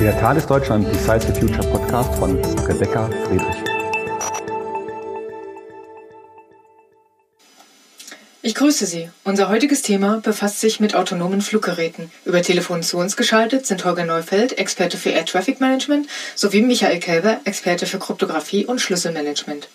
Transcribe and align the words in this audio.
Der 0.00 0.18
Thales 0.18 0.46
Deutschland 0.46 0.90
Design 0.90 1.20
the 1.20 1.38
Future 1.38 1.68
Podcast 1.68 2.14
von 2.14 2.42
Rebecca 2.64 3.10
Friedrich. 3.26 3.56
Ich 8.40 8.54
grüße 8.54 8.86
Sie. 8.86 9.10
Unser 9.24 9.50
heutiges 9.50 9.82
Thema 9.82 10.22
befasst 10.22 10.60
sich 10.60 10.80
mit 10.80 10.94
autonomen 10.94 11.42
Fluggeräten. 11.42 12.10
Über 12.24 12.40
Telefon 12.40 12.82
zu 12.82 12.96
uns 12.96 13.14
geschaltet 13.14 13.66
sind 13.66 13.84
Holger 13.84 14.06
Neufeld, 14.06 14.56
Experte 14.56 14.96
für 14.96 15.10
Air 15.10 15.26
Traffic 15.26 15.60
Management, 15.60 16.08
sowie 16.34 16.62
Michael 16.62 16.98
Kelber, 16.98 17.40
Experte 17.44 17.84
für 17.84 17.98
Kryptographie 17.98 18.64
und 18.64 18.80
Schlüsselmanagement. 18.80 19.68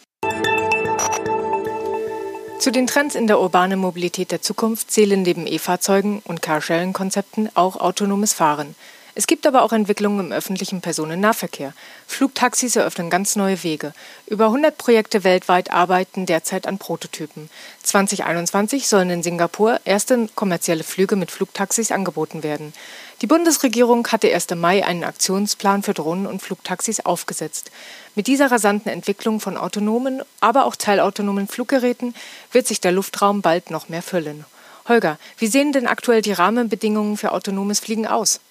Zu 2.58 2.72
den 2.72 2.88
Trends 2.88 3.14
in 3.14 3.28
der 3.28 3.40
urbanen 3.40 3.78
Mobilität 3.78 4.32
der 4.32 4.42
Zukunft 4.42 4.90
zählen 4.90 5.22
neben 5.22 5.46
E-Fahrzeugen 5.46 6.24
und 6.26 6.42
Carsharing-Konzepten 6.42 7.52
auch 7.54 7.76
autonomes 7.76 8.34
Fahren. 8.34 8.74
Es 9.18 9.28
gibt 9.28 9.48
aber 9.48 9.62
auch 9.62 9.72
Entwicklungen 9.72 10.20
im 10.20 10.32
öffentlichen 10.34 10.82
Personennahverkehr. 10.82 11.72
Flugtaxis 12.06 12.76
eröffnen 12.76 13.10
ganz 13.10 13.38
neue 13.38 13.64
Wege. 13.64 13.94
Über 14.28 14.48
100 14.48 14.78
Projekte 14.78 15.24
weltweit 15.24 15.72
arbeiten 15.72 16.26
derzeit 16.26 16.68
an 16.68 16.80
Prototypen. 16.80 17.50
2021 17.84 18.90
sollen 18.90 19.10
in 19.10 19.24
Singapur 19.24 19.80
erste 19.86 20.28
kommerzielle 20.36 20.84
Flüge 20.84 21.16
mit 21.16 21.32
Flugtaxis 21.32 21.94
angeboten 21.94 22.44
werden. 22.44 22.74
Die 23.22 23.28
Bundesregierung 23.28 24.06
hatte 24.10 24.28
erst 24.28 24.52
im 24.52 24.60
Mai 24.60 24.86
einen 24.86 25.06
Aktionsplan 25.06 25.82
für 25.82 25.94
Drohnen 25.94 26.28
und 26.28 26.42
Flugtaxis 26.42 27.00
aufgesetzt. 27.00 27.72
Mit 28.16 28.28
dieser 28.28 28.52
rasanten 28.52 28.92
Entwicklung 28.92 29.40
von 29.40 29.56
autonomen, 29.56 30.24
aber 30.42 30.66
auch 30.66 30.76
teilautonomen 30.76 31.48
Fluggeräten 31.48 32.14
wird 32.52 32.68
sich 32.68 32.82
der 32.82 32.92
Luftraum 32.92 33.42
bald 33.42 33.72
noch 33.72 33.88
mehr 33.88 34.02
füllen. 34.02 34.44
Holger, 34.90 35.18
wie 35.38 35.48
sehen 35.48 35.72
denn 35.72 35.88
aktuell 35.88 36.22
die 36.22 36.34
Rahmenbedingungen 36.34 37.16
für 37.16 37.32
autonomes 37.32 37.80
Fliegen 37.80 38.06
aus? 38.06 38.42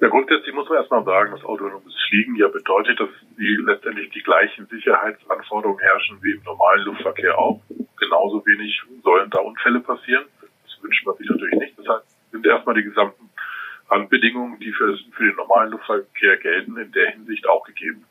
Ja, 0.00 0.08
grundsätzlich 0.08 0.54
muss 0.54 0.68
man 0.68 0.78
erstmal 0.78 1.04
sagen, 1.04 1.30
dass 1.32 1.44
autonomes 1.44 1.94
Fliegen 2.08 2.34
ja 2.34 2.48
bedeutet, 2.48 2.98
dass 2.98 3.08
die 3.38 3.56
letztendlich 3.64 4.10
die 4.10 4.22
gleichen 4.22 4.66
Sicherheitsanforderungen 4.66 5.78
herrschen 5.78 6.18
wie 6.22 6.32
im 6.32 6.42
normalen 6.42 6.84
Luftverkehr 6.84 7.38
auch. 7.38 7.60
Genauso 7.98 8.44
wenig 8.46 8.80
sollen 9.02 9.30
da 9.30 9.38
Unfälle 9.38 9.80
passieren. 9.80 10.24
Das 10.40 10.82
wünscht 10.82 11.06
man 11.06 11.16
sich 11.16 11.28
natürlich 11.28 11.54
nicht. 11.54 11.78
Deshalb 11.78 12.02
sind 12.32 12.46
erstmal 12.46 12.74
die 12.74 12.82
gesamten 12.82 13.30
Anbedingungen, 13.88 14.58
die 14.58 14.72
für, 14.72 14.96
für 15.12 15.24
den 15.24 15.36
normalen 15.36 15.70
Luftverkehr 15.70 16.36
gelten, 16.38 16.76
in 16.76 16.92
der 16.92 17.10
Hinsicht 17.10 17.48
auch 17.48 17.64
gegeben. 17.64 18.04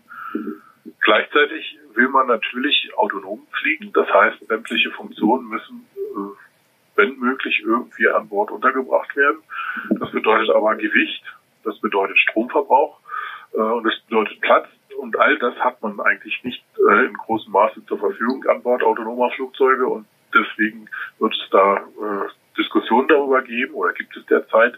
Gleichzeitig 1.02 1.78
will 1.94 2.10
man 2.10 2.28
natürlich 2.28 2.92
autonom 2.96 3.46
fliegen. 3.60 3.92
Das 3.94 4.08
heißt, 4.14 4.48
sämtliche 4.48 4.92
Funktionen 4.92 5.48
müssen, 5.48 5.86
äh, 5.96 6.96
wenn 6.96 7.18
möglich, 7.18 7.62
irgendwie 7.66 8.08
an 8.10 8.30
Bord 8.30 8.52
untergebracht 8.52 9.16
werden. 9.16 9.40
Das 10.00 10.12
bedeutet 10.12 10.50
aber 10.50 10.76
Gewicht, 10.76 11.24
das 11.64 11.80
bedeutet 11.80 12.18
Stromverbrauch 12.20 13.00
äh, 13.54 13.58
und 13.58 13.84
das 13.84 14.00
bedeutet 14.08 14.42
Platz. 14.42 14.68
Und 14.98 15.18
all 15.18 15.38
das 15.40 15.56
hat 15.56 15.82
man 15.82 16.00
eigentlich 16.02 16.44
nicht 16.44 16.64
äh, 16.90 17.06
in 17.06 17.14
großem 17.14 17.52
Maße 17.52 17.86
zur 17.86 18.00
Verfügung 18.00 18.46
an 18.48 18.62
Bord 18.62 18.84
autonomer 18.84 19.32
Flugzeuge. 19.32 19.88
Und 19.88 20.06
deswegen 20.34 20.90
wird 21.20 21.34
es 21.34 21.50
da 21.52 21.78
äh, 21.78 22.30
Diskussionen 22.58 23.08
darüber 23.08 23.42
geben 23.42 23.74
oder 23.74 23.94
gibt 23.94 24.16
es 24.18 24.26
derzeit, 24.26 24.78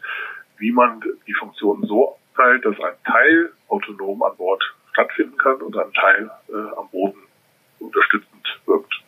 wie 0.57 0.71
man 0.71 1.01
die 1.27 1.33
Funktionen 1.33 1.85
so 1.87 2.17
teilt, 2.35 2.63
dass 2.65 2.79
ein 2.79 2.93
Teil 3.03 3.51
autonom 3.67 4.21
an 4.23 4.37
Bord 4.37 4.63
stattfinden 4.91 5.37
kann 5.37 5.61
und 5.61 5.75
ein 5.75 5.91
Teil 5.93 6.31
äh, 6.49 6.77
am 6.77 6.89
Boden 6.89 7.19
unterstützend 7.79 8.59
wirkt. 8.65 9.01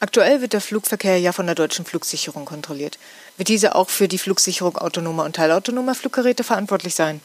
Aktuell 0.00 0.40
wird 0.40 0.52
der 0.52 0.60
Flugverkehr 0.60 1.18
ja 1.18 1.32
von 1.32 1.46
der 1.46 1.54
deutschen 1.54 1.84
Flugsicherung 1.84 2.44
kontrolliert. 2.44 2.98
Wird 3.38 3.48
diese 3.48 3.76
auch 3.76 3.88
für 3.88 4.08
die 4.08 4.18
Flugsicherung 4.18 4.76
autonomer 4.76 5.24
und 5.24 5.36
teilautonomer 5.36 5.94
Fluggeräte 5.94 6.42
verantwortlich 6.42 6.96
sein? 6.96 7.20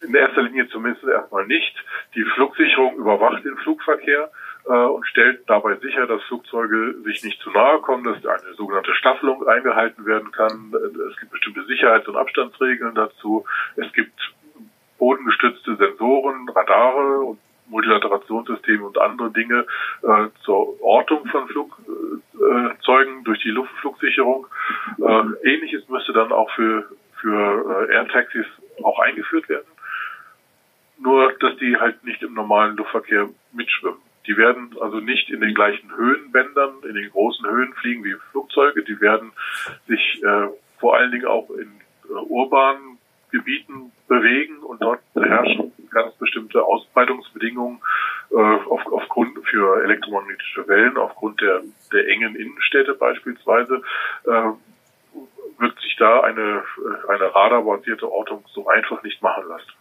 In 0.00 0.14
erster 0.14 0.42
Linie 0.42 0.68
zumindest 0.68 1.04
erstmal 1.04 1.44
nicht. 1.46 1.74
Die 2.14 2.22
Flugsicherung 2.36 2.94
überwacht 2.96 3.44
den 3.44 3.56
Flugverkehr 3.56 4.30
äh, 4.66 4.70
und 4.70 5.04
stellt 5.08 5.42
dabei 5.48 5.74
sicher, 5.76 6.06
dass 6.06 6.22
Flugzeuge 6.24 6.94
sich 7.02 7.24
nicht 7.24 7.40
zu 7.40 7.50
nahe 7.50 7.80
kommen, 7.80 8.04
dass 8.04 8.24
eine 8.24 8.54
sogenannte 8.54 8.94
Staffelung 8.94 9.44
eingehalten 9.48 10.06
werden 10.06 10.30
kann. 10.30 10.72
Es 11.10 11.18
gibt 11.18 11.32
bestimmte 11.32 11.64
Sicherheits- 11.64 12.06
und 12.06 12.16
Abstandsregeln 12.16 12.94
dazu. 12.94 13.44
Es 13.74 13.92
gibt 13.92 14.14
bodengestützte 14.98 15.74
Sensoren, 15.74 16.48
Radare 16.48 17.20
und 17.22 17.40
Multilaterationssysteme 17.66 18.84
und 18.84 18.98
andere 18.98 19.32
Dinge 19.32 19.66
äh, 20.02 20.26
zur 20.44 20.80
Ortung 20.80 21.26
von 21.26 21.48
Flugzeugen 21.48 22.22
äh, 22.44 23.22
durch 23.24 23.40
die 23.40 23.50
Luftflugsicherung. 23.50 24.46
Äh, 24.98 25.48
Ähnliches 25.48 25.88
müsste 25.88 26.12
dann 26.12 26.32
auch 26.32 26.50
für, 26.54 26.88
für 27.20 27.88
äh, 27.88 27.94
Air-Taxis 27.94 28.46
auch 28.82 28.98
eingeführt 28.98 29.48
werden. 29.48 29.66
Nur, 30.98 31.32
dass 31.40 31.56
die 31.56 31.76
halt 31.76 32.04
nicht 32.04 32.22
im 32.22 32.34
normalen 32.34 32.76
Luftverkehr 32.76 33.28
mitschwimmen. 33.52 33.98
Die 34.26 34.36
werden 34.36 34.74
also 34.80 35.00
nicht 35.00 35.28
in 35.30 35.40
den 35.40 35.54
gleichen 35.54 35.94
Höhenbändern, 35.94 36.76
in 36.88 36.94
den 36.94 37.10
großen 37.10 37.46
Höhen 37.48 37.74
fliegen 37.74 38.04
wie 38.04 38.14
Flugzeuge. 38.30 38.82
Die 38.82 39.00
werden 39.00 39.32
sich 39.86 40.22
äh, 40.22 40.48
vor 40.78 40.96
allen 40.96 41.12
Dingen 41.12 41.26
auch 41.26 41.50
in 41.50 41.70
äh, 42.08 42.12
urbanen 42.12 42.98
Gebieten 43.30 43.92
bewegen 44.08 44.58
und 44.58 44.80
dort 44.80 45.00
herrschen 45.14 45.72
ganz 45.90 46.14
bestimmte 46.16 46.62
Ausbreitungsbedingungen 46.62 47.80
auf, 48.38 48.86
aufgrund 48.86 49.38
für 49.46 49.82
elektromagnetische 49.84 50.66
Wellen, 50.68 50.96
aufgrund 50.96 51.40
der, 51.40 51.62
der 51.92 52.08
engen 52.08 52.34
Innenstädte 52.36 52.94
beispielsweise, 52.94 53.82
äh, 54.24 54.50
wird 55.58 55.80
sich 55.80 55.96
da 55.96 56.20
eine, 56.20 56.64
eine 57.08 57.34
radarbasierte 57.34 58.10
Ortung 58.10 58.44
so 58.52 58.66
einfach 58.68 59.02
nicht 59.02 59.22
machen 59.22 59.46
lassen. 59.48 59.72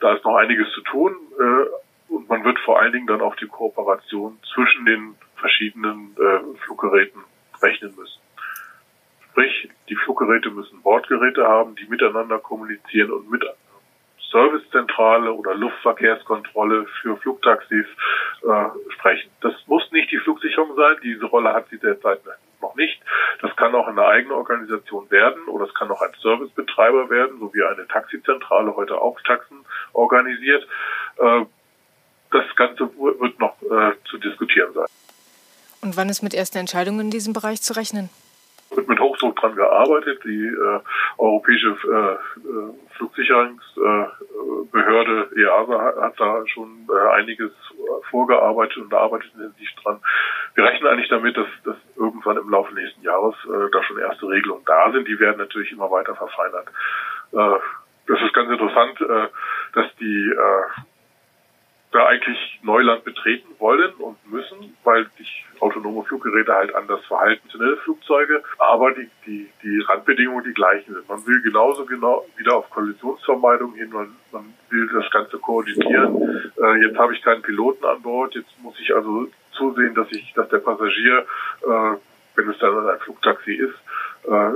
Da 0.00 0.14
ist 0.14 0.24
noch 0.24 0.36
einiges 0.36 0.70
zu 0.72 0.80
tun 0.82 1.14
äh, 1.38 2.12
und 2.12 2.28
man 2.28 2.44
wird 2.44 2.58
vor 2.60 2.80
allen 2.80 2.92
Dingen 2.92 3.06
dann 3.06 3.20
auf 3.20 3.36
die 3.36 3.46
Kooperation 3.46 4.38
zwischen 4.54 4.86
den 4.86 5.14
verschiedenen 5.36 6.16
äh, 6.18 6.58
Fluggeräten 6.64 7.22
rechnen 7.62 7.94
müssen. 7.96 8.20
Sprich, 9.30 9.68
die 9.88 9.96
Fluggeräte 9.96 10.50
müssen 10.50 10.80
Bordgeräte 10.82 11.46
haben, 11.46 11.74
die 11.76 11.86
miteinander 11.86 12.38
kommunizieren 12.38 13.10
und 13.10 13.30
mit 13.30 13.44
Servicezentrale 14.34 15.32
oder 15.32 15.54
Luftverkehrskontrolle 15.54 16.86
für 17.00 17.16
Flugtaxis 17.18 17.86
äh, 18.42 18.92
sprechen. 18.92 19.30
Das 19.40 19.54
muss 19.66 19.90
nicht 19.92 20.10
die 20.10 20.18
Flugsicherung 20.18 20.74
sein, 20.74 20.96
diese 21.04 21.26
Rolle 21.26 21.52
hat 21.52 21.68
sie 21.70 21.78
derzeit 21.78 22.20
noch 22.60 22.74
nicht. 22.74 23.00
Das 23.40 23.54
kann 23.54 23.74
auch 23.76 23.86
eine 23.86 24.04
eigene 24.04 24.34
Organisation 24.34 25.08
werden 25.10 25.46
oder 25.46 25.66
es 25.66 25.74
kann 25.74 25.88
auch 25.90 26.02
ein 26.02 26.10
Servicebetreiber 26.20 27.10
werden, 27.10 27.38
so 27.38 27.54
wie 27.54 27.62
eine 27.62 27.86
Taxizentrale 27.86 28.74
heute 28.74 29.00
auch 29.00 29.20
Taxen 29.20 29.64
organisiert. 29.92 30.66
Äh, 31.18 31.44
das 32.32 32.44
Ganze 32.56 32.90
wird 32.98 33.38
noch 33.38 33.54
äh, 33.62 33.92
zu 34.10 34.18
diskutieren 34.18 34.72
sein. 34.74 34.86
Und 35.80 35.96
wann 35.96 36.08
ist 36.08 36.22
mit 36.22 36.34
ersten 36.34 36.58
Entscheidungen 36.58 37.00
in 37.00 37.10
diesem 37.10 37.34
Bereich 37.34 37.62
zu 37.62 37.74
rechnen? 37.74 38.10
Wird 38.70 38.88
mit 38.88 39.00
Hochdruck 39.00 39.36
dran 39.36 39.54
gearbeitet. 39.54 40.24
Die 40.24 40.46
äh, 40.46 40.80
europäische 41.18 41.70
äh, 41.70 42.16
Flugsicherungsbehörde 42.96 45.28
äh, 45.34 45.40
EASA 45.40 45.80
hat, 45.80 45.96
hat 45.96 46.18
da 46.18 46.46
schon 46.46 46.88
äh, 46.88 47.08
einiges 47.14 47.52
vorgearbeitet 48.10 48.78
und 48.78 48.94
arbeitet 48.94 49.32
intensiv 49.34 49.68
dran. 49.82 50.00
Wir 50.54 50.64
rechnen 50.64 50.88
eigentlich 50.88 51.08
damit, 51.08 51.36
dass, 51.36 51.48
dass 51.64 51.76
irgendwann 51.96 52.36
im 52.36 52.48
Laufe 52.50 52.72
nächsten 52.74 53.02
Jahres 53.02 53.34
äh, 53.44 53.70
da 53.72 53.82
schon 53.82 53.98
erste 53.98 54.28
Regelungen 54.28 54.64
da 54.64 54.92
sind. 54.92 55.08
Die 55.08 55.18
werden 55.18 55.38
natürlich 55.38 55.72
immer 55.72 55.90
weiter 55.90 56.14
verfeinert. 56.14 56.68
Äh, 57.32 57.58
das 58.06 58.20
ist 58.20 58.34
ganz 58.34 58.50
interessant, 58.50 59.00
äh, 59.00 59.28
dass 59.72 59.86
die 59.96 60.30
äh, 60.30 60.62
da 61.94 62.06
eigentlich 62.06 62.58
Neuland 62.62 63.04
betreten 63.04 63.48
wollen 63.60 63.92
und 63.94 64.16
müssen, 64.30 64.76
weil 64.82 65.06
sich 65.16 65.44
autonome 65.60 66.02
Fluggeräte 66.02 66.52
halt 66.52 66.74
anders 66.74 67.04
verhalten, 67.06 67.48
schnelle 67.48 67.76
Flugzeuge, 67.78 68.42
aber 68.58 68.92
die, 68.92 69.08
die, 69.26 69.48
die 69.62 69.80
Randbedingungen 69.80 70.44
die 70.44 70.52
gleichen 70.52 70.92
sind. 70.92 71.08
Man 71.08 71.24
will 71.24 71.40
genauso 71.42 71.86
genau 71.86 72.26
wieder 72.36 72.56
auf 72.56 72.68
Kollisionsvermeidung 72.70 73.74
hin, 73.74 73.90
man, 73.90 74.16
man 74.32 74.52
will 74.70 74.90
das 74.92 75.08
Ganze 75.12 75.38
koordinieren. 75.38 76.52
Äh, 76.60 76.84
jetzt 76.84 76.98
habe 76.98 77.14
ich 77.14 77.22
keinen 77.22 77.42
Piloten 77.42 77.84
an 77.84 78.02
Bord, 78.02 78.34
jetzt 78.34 78.50
muss 78.60 78.74
ich 78.80 78.94
also 78.94 79.28
zusehen, 79.52 79.94
dass 79.94 80.10
ich, 80.10 80.32
dass 80.34 80.48
der 80.48 80.58
Passagier, 80.58 81.24
äh, 81.62 81.96
wenn 82.34 82.50
es 82.50 82.58
dann 82.58 82.88
ein 82.88 82.98
Flugtaxi 82.98 83.52
ist, 83.52 83.76
äh, 84.28 84.50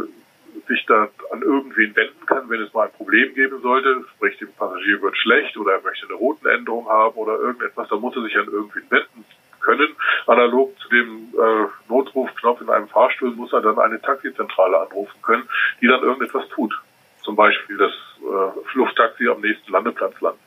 sich 0.69 0.85
da 0.87 1.09
an 1.33 1.43
irgendwen 1.43 1.97
wenden 1.97 2.27
kann, 2.27 2.49
wenn 2.49 2.63
es 2.63 2.73
mal 2.73 2.87
ein 2.87 2.93
Problem 2.93 3.35
geben 3.35 3.61
sollte, 3.61 4.05
sprich 4.15 4.39
dem 4.39 4.53
Passagier 4.53 5.03
wird 5.03 5.17
schlecht 5.17 5.57
oder 5.57 5.73
er 5.73 5.83
möchte 5.83 6.07
eine 6.07 6.15
Routenänderung 6.15 6.89
haben 6.89 7.17
oder 7.17 7.39
irgendetwas, 7.39 7.89
da 7.89 7.97
muss 7.97 8.15
er 8.15 8.23
sich 8.23 8.37
an 8.37 8.47
irgendwen 8.47 8.91
wenden 8.91 9.25
können. 9.61 9.97
Analog 10.27 10.79
zu 10.79 10.89
dem 10.89 11.35
äh, 11.35 11.67
Notrufknopf 11.89 12.61
in 12.61 12.71
einem 12.71 12.89
Fahrstuhl 12.89 13.31
muss 13.33 13.53
er 13.53 13.61
dann 13.61 13.79
eine 13.79 14.01
Taxizentrale 14.01 14.79
anrufen 14.81 15.21
können, 15.23 15.49
die 15.81 15.89
dann 15.89 16.03
irgendetwas 16.03 16.49
tut. 16.51 16.75
Zum 17.23 17.37
Beispiel 17.37 17.77
das 17.77 17.93
äh, 18.21 18.77
Lufttaxi 18.79 19.29
am 19.29 19.41
nächsten 19.41 19.73
Landeplatz 19.73 20.21
landen. 20.21 20.41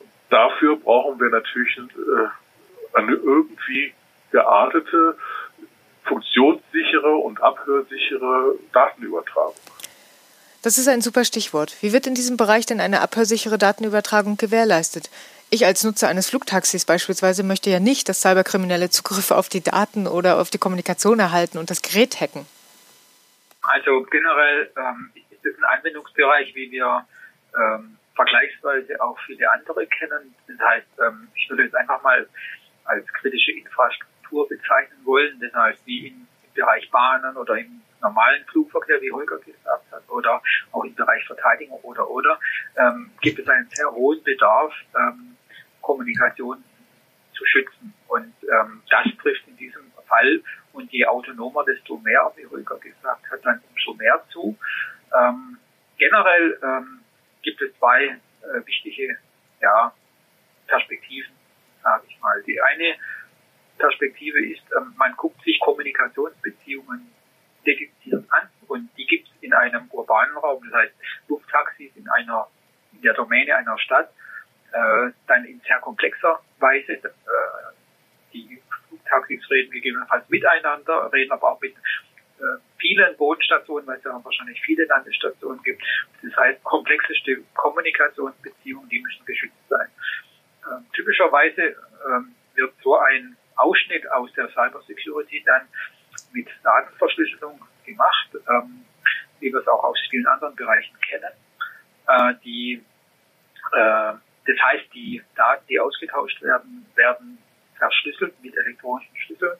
Und 0.00 0.10
dafür 0.30 0.76
brauchen 0.76 1.18
wir 1.20 1.30
natürlich 1.30 1.78
äh, 1.78 2.96
eine 2.98 3.12
irgendwie 3.12 3.94
geartete 4.30 5.16
funktionssichere 6.08 7.16
und 7.16 7.40
abhörsichere 7.42 8.56
Datenübertragung. 8.72 9.54
Das 10.62 10.76
ist 10.76 10.88
ein 10.88 11.00
super 11.00 11.24
Stichwort. 11.24 11.76
Wie 11.82 11.92
wird 11.92 12.06
in 12.06 12.14
diesem 12.14 12.36
Bereich 12.36 12.66
denn 12.66 12.80
eine 12.80 13.00
abhörsichere 13.00 13.58
Datenübertragung 13.58 14.36
gewährleistet? 14.36 15.08
Ich 15.50 15.64
als 15.64 15.84
Nutzer 15.84 16.08
eines 16.08 16.28
Flugtaxis 16.28 16.84
beispielsweise 16.84 17.42
möchte 17.42 17.70
ja 17.70 17.80
nicht, 17.80 18.08
dass 18.08 18.20
Cyberkriminelle 18.20 18.90
Zugriffe 18.90 19.36
auf 19.36 19.48
die 19.48 19.62
Daten 19.62 20.06
oder 20.06 20.40
auf 20.40 20.50
die 20.50 20.58
Kommunikation 20.58 21.20
erhalten 21.20 21.58
und 21.58 21.70
das 21.70 21.80
Gerät 21.80 22.20
hacken. 22.20 22.44
Also 23.62 24.02
generell 24.10 24.70
ähm, 24.76 25.10
ist 25.14 25.46
es 25.46 25.56
ein 25.56 25.64
Anwendungsbereich, 25.64 26.54
wie 26.54 26.70
wir 26.70 27.06
ähm, 27.56 27.96
vergleichsweise 28.14 29.00
auch 29.00 29.18
viele 29.26 29.50
andere 29.52 29.86
kennen. 29.86 30.34
Das 30.48 30.58
heißt, 30.58 30.86
ähm, 31.06 31.28
ich 31.34 31.48
würde 31.48 31.64
es 31.64 31.74
einfach 31.74 32.02
mal 32.02 32.26
als 32.84 33.06
kritische 33.14 33.52
Infrastruktur 33.52 34.17
bezeichnen 34.30 34.98
wollen. 35.04 35.38
Das 35.40 35.52
heißt, 35.52 35.86
wie 35.86 36.08
im 36.08 36.26
Bereich 36.54 36.90
Bahnen 36.90 37.36
oder 37.36 37.56
im 37.56 37.82
normalen 38.00 38.44
Flugverkehr, 38.46 39.00
wie 39.00 39.12
Holger 39.12 39.38
gesagt 39.38 39.90
hat, 39.90 40.08
oder 40.08 40.42
auch 40.72 40.84
im 40.84 40.94
Bereich 40.94 41.24
Verteidigung 41.26 41.80
oder 41.82 42.08
oder, 42.08 42.38
ähm, 42.76 43.10
gibt 43.20 43.38
es 43.38 43.48
einen 43.48 43.68
sehr 43.70 43.90
hohen 43.90 44.22
Bedarf, 44.22 44.72
ähm, 44.94 45.36
Kommunikation 45.80 46.62
zu 47.32 47.44
schützen. 47.44 47.94
Und 48.08 48.34
ähm, 48.42 48.82
das 48.90 49.06
trifft 49.22 49.46
in 49.46 49.56
diesem 49.56 49.92
Fall 50.06 50.42
und 50.72 50.92
je 50.92 51.06
autonomer, 51.06 51.64
desto 51.64 51.98
mehr, 51.98 52.32
wie 52.36 52.46
Holger 52.46 52.78
gesagt 52.78 53.30
hat, 53.30 53.44
dann 53.44 53.60
umso 53.70 53.94
mehr 53.94 54.22
zu. 54.30 54.56
Ähm, 55.16 55.58
generell 55.98 56.58
ähm, 56.62 57.00
gibt 57.42 57.60
es 57.62 57.76
zwei 57.78 58.04
äh, 58.04 58.66
wichtige 58.66 59.18
ja, 59.60 59.92
Perspektiven, 60.66 61.34
sage 61.82 62.04
ich 62.08 62.20
mal. 62.20 62.42
Die 62.42 62.60
eine 62.60 62.94
Perspektive 63.78 64.44
ist, 64.44 64.62
ähm, 64.76 64.94
man 64.96 65.14
guckt 65.16 65.42
sich 65.42 65.58
Kommunikationsbeziehungen 65.60 67.12
dediziert 67.66 68.24
an 68.30 68.48
und 68.68 68.88
die 68.96 69.06
gibt 69.06 69.28
es 69.28 69.42
in 69.42 69.52
einem 69.52 69.88
urbanen 69.90 70.36
Raum, 70.36 70.62
das 70.70 70.80
heißt 70.82 70.94
Lufttaxis 71.28 71.90
in 71.96 72.08
einer 72.08 72.48
in 72.92 73.02
der 73.02 73.14
Domäne 73.14 73.54
einer 73.54 73.78
Stadt, 73.78 74.10
äh, 74.72 75.10
dann 75.26 75.44
in 75.44 75.60
sehr 75.66 75.78
komplexer 75.78 76.40
Weise. 76.58 76.92
Äh, 76.92 77.10
die 78.32 78.60
Flugtaxis 78.88 79.50
reden 79.50 79.70
gegebenenfalls 79.70 80.28
miteinander, 80.28 81.10
reden 81.12 81.32
aber 81.32 81.52
auch 81.52 81.60
mit 81.60 81.74
äh, 81.74 82.58
vielen 82.78 83.16
Bodenstationen, 83.16 83.86
weil 83.86 83.98
es 83.98 84.04
ja 84.04 84.20
wahrscheinlich 84.22 84.60
viele 84.60 84.84
Landestationen 84.84 85.62
gibt. 85.62 85.82
Das 86.22 86.36
heißt, 86.36 86.62
komplexeste 86.64 87.42
Kommunikationsbeziehungen, 87.54 88.88
die 88.88 89.00
müssen 89.00 89.24
geschützt 89.24 89.68
sein. 89.68 89.88
Ähm, 90.70 90.86
typischerweise 90.92 91.76
ähm, 92.06 92.34
wird 92.54 92.74
so 92.82 92.98
ein 92.98 93.36
Ausschnitt 93.58 94.10
aus 94.12 94.32
der 94.34 94.48
Cybersecurity 94.48 95.42
dann 95.44 95.68
mit 96.32 96.48
Datenverschlüsselung 96.62 97.60
gemacht, 97.84 98.28
ähm, 98.34 98.84
wie 99.40 99.52
wir 99.52 99.60
es 99.60 99.68
auch 99.68 99.84
aus 99.84 99.98
vielen 100.10 100.26
anderen 100.26 100.56
Bereichen 100.56 100.96
kennen. 101.00 101.32
Äh, 102.08 102.34
die, 102.44 102.82
äh, 103.72 104.12
das 104.46 104.56
heißt, 104.62 104.94
die 104.94 105.22
Daten, 105.36 105.66
die 105.68 105.78
ausgetauscht 105.78 106.40
werden, 106.42 106.86
werden 106.94 107.38
verschlüsselt 107.76 108.34
mit 108.42 108.56
elektronischen 108.56 109.14
Schlüsseln 109.16 109.58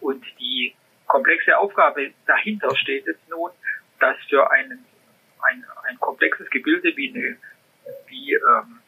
und 0.00 0.24
die 0.38 0.74
komplexe 1.06 1.58
Aufgabe 1.58 2.12
dahinter 2.26 2.76
steht 2.76 3.06
jetzt 3.06 3.26
nun, 3.28 3.50
dass 3.98 4.16
für 4.28 4.48
einen, 4.50 4.84
ein, 5.40 5.64
ein 5.84 5.98
komplexes 5.98 6.50
Gebilde 6.50 6.94
wie, 6.96 7.08
eine, 7.10 7.36
wie 8.06 8.34
ähm, 8.34 8.80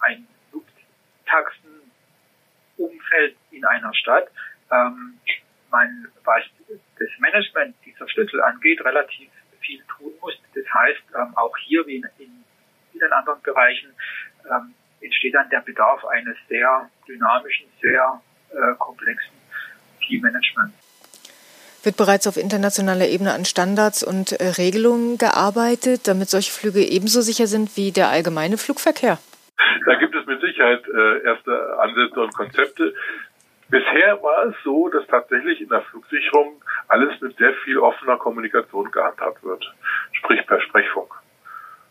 ein 0.00 0.26
Lufttaxenumfeld 0.52 3.36
in 3.58 3.64
einer 3.64 3.94
Stadt, 3.94 4.28
ähm, 4.70 5.18
man, 5.70 6.08
was 6.24 6.42
das 6.98 7.08
Management 7.18 7.76
dieser 7.84 8.08
Schlüssel 8.08 8.40
angeht, 8.42 8.82
relativ 8.84 9.30
viel 9.60 9.82
tun 9.96 10.12
muss. 10.20 10.34
Das 10.54 10.64
heißt, 10.72 11.02
ähm, 11.14 11.36
auch 11.36 11.56
hier 11.58 11.86
wie 11.86 11.96
in, 11.96 12.06
in 12.18 12.44
vielen 12.92 13.12
anderen 13.12 13.42
Bereichen 13.42 13.90
ähm, 14.50 14.74
entsteht 15.00 15.34
dann 15.34 15.48
der 15.50 15.60
Bedarf 15.60 16.04
eines 16.06 16.36
sehr 16.48 16.90
dynamischen, 17.06 17.66
sehr 17.80 18.20
äh, 18.50 18.74
komplexen 18.78 19.34
Teammanagements 20.06 20.88
wird 21.88 21.96
bereits 21.96 22.26
auf 22.26 22.36
internationaler 22.36 23.06
Ebene 23.06 23.32
an 23.32 23.44
Standards 23.44 24.02
und 24.02 24.32
äh, 24.32 24.48
Regelungen 24.58 25.16
gearbeitet, 25.16 26.06
damit 26.06 26.28
solche 26.28 26.52
Flüge 26.52 26.80
ebenso 26.80 27.20
sicher 27.20 27.46
sind 27.46 27.76
wie 27.76 27.92
der 27.92 28.08
allgemeine 28.08 28.58
Flugverkehr? 28.58 29.18
Da 29.86 29.94
gibt 29.94 30.14
es 30.14 30.26
mit 30.26 30.40
Sicherheit 30.40 30.82
äh, 30.86 31.24
erste 31.24 31.78
Ansätze 31.78 32.20
und 32.20 32.34
Konzepte. 32.34 32.94
Bisher 33.70 34.22
war 34.22 34.46
es 34.46 34.54
so, 34.64 34.88
dass 34.88 35.06
tatsächlich 35.08 35.60
in 35.60 35.68
der 35.68 35.82
Flugsicherung 35.82 36.62
alles 36.88 37.20
mit 37.20 37.36
sehr 37.36 37.52
viel 37.64 37.78
offener 37.78 38.16
Kommunikation 38.16 38.90
gehandhabt 38.90 39.44
wird, 39.44 39.62
sprich 40.12 40.46
per 40.46 40.58
Sprechfunk. 40.62 41.12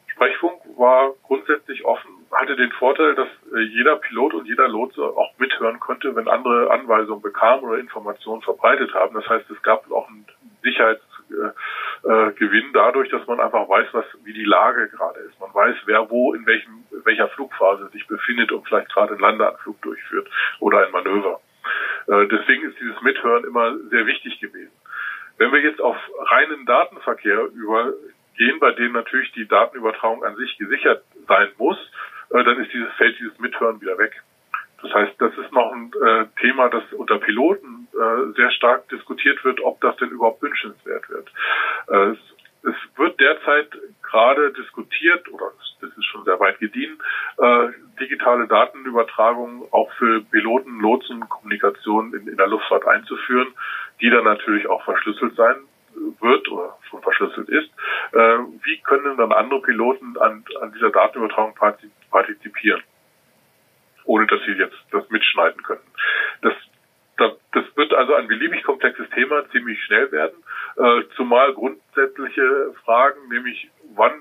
Sprechfunk 0.08 0.60
war 0.76 1.14
grundsätzlich 1.22 1.86
offen, 1.86 2.10
hatte 2.32 2.56
den 2.56 2.72
Vorteil, 2.72 3.14
dass 3.14 3.28
äh, 3.54 3.60
jeder 3.60 3.98
Pilot 3.98 4.34
und 4.34 4.48
jeder 4.48 4.68
Lotse 4.68 5.04
auch 5.04 5.38
mithören 5.38 5.80
konnte, 5.80 6.16
wenn 6.16 6.28
andere 6.28 6.72
Anweisungen 6.72 7.22
bekamen 7.22 7.64
oder 7.64 7.78
Informationen 7.78 8.42
verbreitet 8.42 8.96
haben. 8.96 9.14
Das 9.14 9.30
heißt, 9.30 9.48
es 9.52 9.62
gab 9.62 9.90
auch 9.92 10.08
einen 10.08 10.26
Sicherheitsgewinn 10.64 12.66
äh, 12.66 12.74
dadurch, 12.74 13.10
dass 13.10 13.28
man 13.28 13.40
einfach 13.40 13.70
weiß, 13.70 13.90
was 13.92 14.06
wie 14.24 14.34
die 14.34 14.46
Lage 14.46 14.90
gerade 14.90 15.20
ist. 15.20 15.40
Man 15.40 15.54
weiß, 15.54 15.76
wer 15.86 16.10
wo 16.10 16.34
in 16.34 16.44
welchem 16.48 16.86
welcher 17.04 17.28
Flugphase 17.28 17.90
sich 17.90 18.08
befindet 18.08 18.52
und 18.52 18.68
vielleicht 18.68 18.92
gerade 18.92 19.12
einen 19.12 19.22
Landeanflug 19.22 19.80
durchführt 19.84 20.28
oder 20.60 20.84
ein 20.84 20.92
Manöver. 20.92 21.40
Äh, 22.07 22.27
deswegen 22.27 22.69
ist 22.69 22.80
dieses 22.80 23.01
Mithören 23.01 23.44
immer 23.44 23.77
sehr 23.89 24.06
wichtig 24.06 24.39
gewesen. 24.39 24.71
Wenn 25.38 25.51
wir 25.51 25.62
jetzt 25.62 25.81
auf 25.81 25.98
reinen 26.31 26.65
Datenverkehr 26.65 27.48
über 27.54 27.94
gehen, 28.38 28.59
bei 28.59 28.71
denen 28.71 28.94
natürlich 28.94 29.31
die 29.33 29.48
Datenübertragung 29.48 30.24
an 30.24 30.36
sich 30.36 30.57
gesichert 30.57 31.04
sein 31.27 31.50
muss, 31.57 31.77
äh, 32.30 32.44
dann 32.44 32.59
ist 32.63 32.71
dieses 32.74 32.92
Feld, 32.94 33.18
dieses 33.19 33.38
Mithören 33.39 33.81
wieder 33.81 33.98
weg. 33.98 34.21
Das 34.81 34.94
heißt, 34.94 35.19
das 35.19 35.36
ist 35.38 35.51
noch 35.51 35.71
ein 35.71 35.92
äh, 36.06 36.25
Thema, 36.39 36.69
das 36.69 36.83
unter 36.94 37.18
Piloten 37.19 37.75
sehr 38.36 38.51
stark 38.51 38.88
diskutiert 38.89 39.44
wird, 39.44 39.59
ob 39.62 39.81
das 39.81 39.98
denn 39.98 40.09
überhaupt 40.09 40.39
wünschenswert 40.44 41.09
wird. 41.09 41.31
Es, 42.63 42.75
wird 42.98 43.19
derzeit 43.19 43.69
gerade 44.01 44.51
diskutiert, 44.54 45.27
oder 45.31 45.51
das 45.81 45.89
ist 45.95 46.06
schon 46.06 46.24
sehr 46.25 46.39
weit 46.39 46.59
gediehen, 46.59 46.98
äh, 47.38 47.68
digitale 48.00 48.48
Datenübertragung 48.48 49.68
auch 49.71 49.92
für 49.94 50.21
Piloten, 50.21 50.80
Lotsen, 50.80 51.27
Kommunikation 51.30 52.13
in, 52.13 52.27
in 52.27 52.38
der 52.38 52.48
Luftfahrt 52.48 52.88
einzuführen, 52.88 53.48
die 54.01 54.09
dann 54.09 54.24
natürlich 54.24 54.68
auch 54.68 54.83
verschlüsselt 54.83 55.36
sein 55.36 55.56
wird 56.19 56.50
oder 56.50 56.77
schon 56.89 57.01
verschlüsselt 57.01 57.50
ist, 57.50 57.69
äh, 58.13 58.38
wie 58.63 58.80
können 58.81 59.18
dann 59.18 59.31
andere 59.31 59.62
Piloten 59.62 60.18
an, 60.18 60.44
an 60.61 60.71
dieser 60.73 60.92
Datenübertragung 60.92 61.56
partizipieren, 62.11 62.81
ohne 64.06 64.28
dass 64.28 64.40
sie 64.45 64.54
jetzt 64.54 64.78
das 64.92 65.09
mitschneiden 65.09 65.61
können. 65.64 65.81
Das, 66.42 66.54
das, 67.18 67.66
wird 67.76 67.94
also 67.94 68.16
ein 68.16 68.28
beliebig 68.28 68.64
komplexes 68.64 69.09
Thema 69.12 69.47
ziemlich 69.50 69.81
schnell 69.83 70.12
werden, 70.12 70.44
äh, 70.78 71.04
zumal 71.16 71.54
grundsätzliche 71.54 72.74
Fragen, 72.86 73.28
nämlich 73.30 73.69
wann 73.95 74.14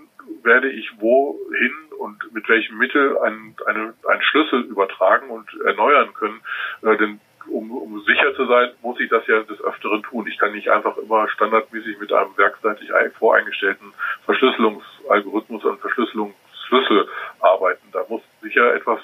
werde 0.42 0.68
ich 0.70 0.90
wohin 1.00 1.72
und 1.98 2.32
mit 2.32 2.48
welchem 2.48 2.78
Mittel 2.78 3.18
einen, 3.18 3.54
eine, 3.66 3.94
einen 4.08 4.22
Schlüssel 4.22 4.62
übertragen 4.62 5.30
und 5.30 5.48
erneuern 5.64 6.12
können, 6.14 6.40
äh, 6.82 6.96
denn 6.96 7.20
um, 7.48 7.70
um 7.70 8.00
sicher 8.02 8.34
zu 8.34 8.46
sein, 8.46 8.72
muss 8.82 8.98
ich 8.98 9.08
das 9.08 9.26
ja 9.28 9.40
des 9.42 9.60
Öfteren 9.60 10.02
tun. 10.02 10.26
Ich 10.26 10.36
kann 10.36 10.52
nicht 10.52 10.68
einfach 10.68 10.96
immer 10.96 11.28
standardmäßig 11.28 11.98
mit 12.00 12.12
einem 12.12 12.36
werkseitig 12.36 12.90
voreingestellten 13.18 13.92
Verschlüsselungsalgorithmus 14.24 15.64
und 15.64 15.80
Verschlüsselungsschlüssel 15.80 17.08
arbeiten. 17.40 17.86
Da 17.92 18.04
muss 18.08 18.22
sicher 18.42 18.74
etwas 18.74 19.00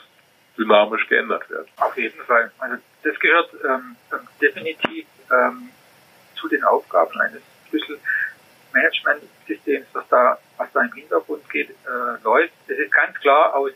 dynamisch 0.58 1.06
geändert 1.08 1.48
werden. 1.50 1.68
Auf 1.76 1.96
jeden 1.96 2.20
Fall. 2.24 2.50
Also 2.58 2.76
das 3.02 3.18
gehört 3.18 3.50
ähm, 3.64 3.96
definitiv 4.40 5.06
ähm, 5.30 5.70
zu 6.34 6.48
den 6.48 6.64
Aufgaben 6.64 7.20
eines 7.20 7.42
Schlüsselmanagementsystems, 7.68 9.86
was 9.92 10.08
da, 10.08 10.38
was 10.56 10.72
da 10.72 10.80
im 10.82 10.92
Hintergrund 10.92 11.48
geht, 11.50 11.70
äh, 11.70 12.22
läuft. 12.22 12.54
Es 12.68 12.78
ist 12.78 12.92
ganz 12.92 13.18
klar 13.20 13.54
aus 13.54 13.72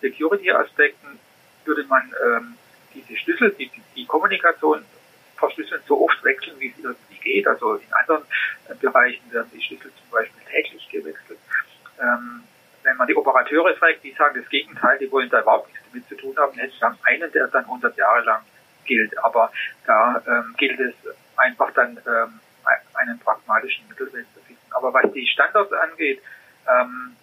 Security-Aspekten 0.00 1.18
würde 1.64 1.84
man 1.84 2.12
ähm, 2.24 2.56
diese 2.94 3.16
Schlüssel, 3.16 3.54
die, 3.58 3.70
die 3.94 4.06
Kommunikation 4.06 4.84
verschlüsseln, 5.36 5.82
so 5.86 6.04
oft 6.04 6.24
wechseln, 6.24 6.58
wie 6.58 6.68
es 6.68 6.78
irgendwie 6.78 7.18
geht. 7.22 7.46
Also 7.46 7.74
in 7.74 7.92
anderen 7.92 8.24
äh, 8.68 8.74
Bereichen 8.74 9.30
werden 9.32 9.50
die 9.54 9.62
Schlüssel 9.62 9.92
zum 9.92 10.10
Beispiel 10.10 10.42
täglich 10.50 10.88
gewechselt. 10.88 11.38
Ähm, 12.00 12.42
wenn 12.82 12.96
man 12.96 13.06
die 13.06 13.16
Operateure 13.16 13.74
fragt, 13.76 14.02
die 14.02 14.12
sagen 14.12 14.40
das 14.40 14.48
Gegenteil, 14.48 14.98
die 14.98 15.10
wollen 15.10 15.28
da 15.28 15.42
überhaupt 15.42 15.68
nichts 15.68 15.82
damit 15.90 16.08
zu 16.08 16.16
tun 16.16 16.36
haben, 16.38 16.58
hätte 16.58 16.74
dann 16.80 16.96
einen, 17.02 17.30
der 17.32 17.48
dann 17.48 17.64
100 17.64 17.96
Jahre 17.96 18.24
lang 18.24 18.42
gilt. 18.88 19.16
Aber 19.22 19.52
da 19.86 20.20
ähm, 20.26 20.54
gilt 20.56 20.80
es 20.80 20.94
einfach 21.36 21.70
dann 21.72 21.98
ähm, 22.06 22.40
einen 22.94 23.18
pragmatischen 23.20 23.86
Mittelweg 23.88 24.26
zu 24.34 24.40
finden. 24.40 24.72
Aber 24.72 24.92
was 24.92 25.12
die 25.12 25.26
Standards 25.26 25.72
angeht, 25.72 26.20
ähm, 26.68 27.16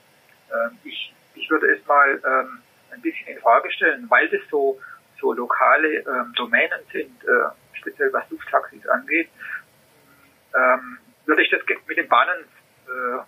äh, 0.49 0.87
ich, 0.87 1.13
ich 1.35 1.49
würde 1.49 1.67
es 1.73 1.85
mal 1.85 2.21
ähm, 2.25 2.61
ein 2.93 3.01
bisschen 3.01 3.27
in 3.27 3.39
Frage 3.39 3.69
stellen, 3.71 4.05
weil 4.09 4.29
das 4.29 4.41
so 4.49 4.79
so 5.19 5.33
lokale 5.33 5.99
ähm, 5.99 6.33
Domänen 6.35 6.81
sind, 6.91 7.23
äh, 7.23 7.49
speziell 7.73 8.11
was 8.11 8.29
Lufttaxis 8.29 8.85
angeht, 8.87 9.29
ähm, 10.53 10.97
würde 11.25 11.41
ich 11.41 11.49
das 11.49 11.61
mit 11.87 11.97
den 11.97 12.07
Bahnen 12.07 12.43
äh, 12.87 13.23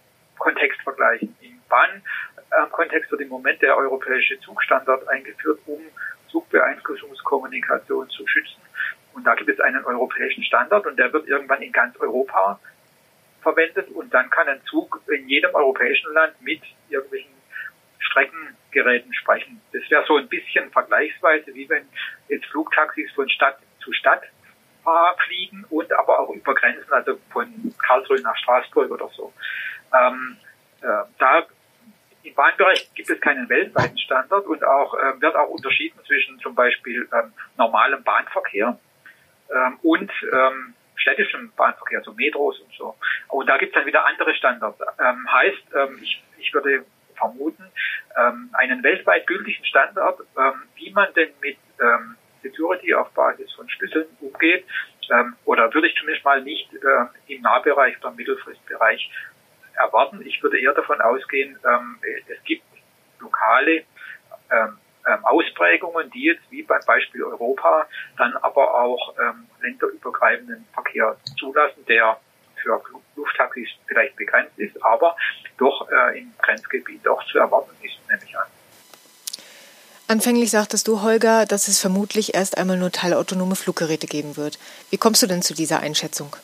vergleichen. 0.83 1.35
Im 1.41 1.59
Bahnkontext 1.69 3.11
wird 3.11 3.21
im 3.21 3.29
Moment 3.29 3.61
der 3.61 3.75
europäische 3.77 4.39
Zugstandard 4.39 5.07
eingeführt, 5.07 5.59
um 5.65 5.81
Zugbeeinflussungskommunikation 6.37 8.09
zu 8.09 8.27
schützen. 8.27 8.61
Und 9.13 9.23
da 9.23 9.33
gibt 9.35 9.49
es 9.49 9.59
einen 9.59 9.83
europäischen 9.83 10.43
Standard 10.43 10.85
und 10.85 10.97
der 10.97 11.11
wird 11.11 11.27
irgendwann 11.27 11.61
in 11.61 11.71
ganz 11.71 11.97
Europa 11.99 12.59
verwendet 13.41 13.89
und 13.89 14.13
dann 14.13 14.29
kann 14.29 14.47
ein 14.47 14.61
Zug 14.65 15.01
in 15.07 15.27
jedem 15.27 15.53
europäischen 15.55 16.13
Land 16.13 16.39
mit 16.41 16.61
irgendwelchen 16.89 17.31
Streckengeräten 17.99 19.13
sprechen. 19.13 19.61
Das 19.73 19.81
wäre 19.89 20.05
so 20.05 20.17
ein 20.17 20.27
bisschen 20.27 20.69
vergleichsweise, 20.71 21.53
wie 21.55 21.67
wenn 21.69 21.87
jetzt 22.29 22.45
Flugtaxis 22.47 23.11
von 23.13 23.27
Stadt 23.29 23.57
zu 23.79 23.91
Stadt 23.93 24.23
fliegen 25.25 25.65
und 25.69 25.91
aber 25.91 26.19
auch 26.19 26.29
über 26.29 26.55
Grenzen, 26.55 26.89
also 26.91 27.19
von 27.31 27.51
Karlsruhe 27.85 28.21
nach 28.21 28.37
Straßburg 28.37 28.89
oder 28.89 29.09
so. 29.09 29.33
Ähm, 29.93 30.37
äh, 30.81 31.03
da 31.19 31.45
im 32.27 32.35
Bahnbereich 32.35 32.93
gibt 32.93 33.09
es 33.09 33.21
keinen 33.21 33.47
weltweiten 33.49 33.97
Standard 33.97 34.45
und 34.45 34.63
auch 34.63 34.93
äh, 34.95 35.21
wird 35.21 35.35
auch 35.35 35.49
unterschieden 35.49 35.99
zwischen 36.05 36.39
zum 36.39 36.55
Beispiel 36.55 37.07
ähm, 37.13 37.31
normalem 37.57 38.03
Bahnverkehr 38.03 38.77
ähm, 39.49 39.79
und 39.81 40.11
ähm, 40.33 40.73
städtischem 40.95 41.51
Bahnverkehr, 41.55 42.01
so 42.01 42.11
Metros 42.13 42.59
und 42.59 42.73
so. 42.73 42.95
Und 43.29 43.47
da 43.47 43.57
gibt 43.57 43.71
es 43.71 43.79
dann 43.79 43.85
wieder 43.85 44.05
andere 44.05 44.35
Standards. 44.35 44.79
Ähm, 44.99 45.31
heißt, 45.31 45.63
ähm, 45.75 45.99
ich, 46.01 46.21
ich 46.37 46.53
würde 46.53 46.85
vermuten, 47.15 47.63
ähm, 48.17 48.49
einen 48.53 48.83
weltweit 48.83 49.25
gültigen 49.25 49.63
Standard, 49.65 50.19
ähm, 50.37 50.63
wie 50.75 50.91
man 50.91 51.13
denn 51.13 51.29
mit 51.41 51.57
ähm, 51.79 52.15
Security 52.43 52.93
auf 52.93 53.09
Basis 53.11 53.51
von 53.53 53.69
Schlüsseln 53.69 54.07
umgeht, 54.19 54.65
ähm, 55.11 55.35
oder 55.45 55.73
würde 55.73 55.87
ich 55.87 55.95
zumindest 55.95 56.25
mal 56.25 56.41
nicht 56.41 56.73
äh, 56.73 57.33
im 57.33 57.41
Nahbereich 57.41 57.97
oder 57.99 58.11
Mittelfristbereich 58.11 59.09
erwarten. 59.77 60.21
Ich 60.25 60.41
würde 60.43 60.59
eher 60.59 60.73
davon 60.73 61.01
ausgehen, 61.01 61.57
ähm, 61.65 61.99
es 62.27 62.43
gibt 62.43 62.63
lokale 63.19 63.83
ähm, 64.51 64.77
ähm, 65.07 65.25
Ausprägungen, 65.25 66.09
die 66.11 66.25
jetzt 66.25 66.43
wie 66.49 66.63
beim 66.63 66.81
Beispiel 66.85 67.23
Europa 67.23 67.87
dann 68.17 68.35
aber 68.37 68.75
auch 68.75 69.15
ähm, 69.19 69.47
länderübergreifenden 69.61 70.67
Verkehr 70.73 71.15
zulassen, 71.39 71.85
der 71.87 72.19
für 72.61 72.81
Lufttaxis 73.15 73.69
vielleicht 73.87 74.15
begrenzt 74.15 74.57
ist, 74.57 74.83
aber 74.83 75.15
doch 75.57 75.87
äh, 75.89 76.19
im 76.19 76.33
Grenzgebiet 76.41 77.07
auch 77.07 77.23
zu 77.25 77.37
erwarten 77.37 77.71
ist, 77.83 77.95
nehme 78.09 78.21
ich 78.25 78.37
an. 78.37 78.47
Anfänglich 80.09 80.51
sagtest 80.51 80.87
du, 80.87 81.01
Holger, 81.01 81.45
dass 81.45 81.67
es 81.67 81.79
vermutlich 81.79 82.33
erst 82.33 82.57
einmal 82.57 82.77
nur 82.77 82.91
teilautonome 82.91 83.55
Fluggeräte 83.55 84.07
geben 84.07 84.37
wird. 84.37 84.57
Wie 84.89 84.97
kommst 84.97 85.21
du 85.21 85.27
denn 85.27 85.41
zu 85.41 85.53
dieser 85.53 85.81
Einschätzung? 85.81 86.35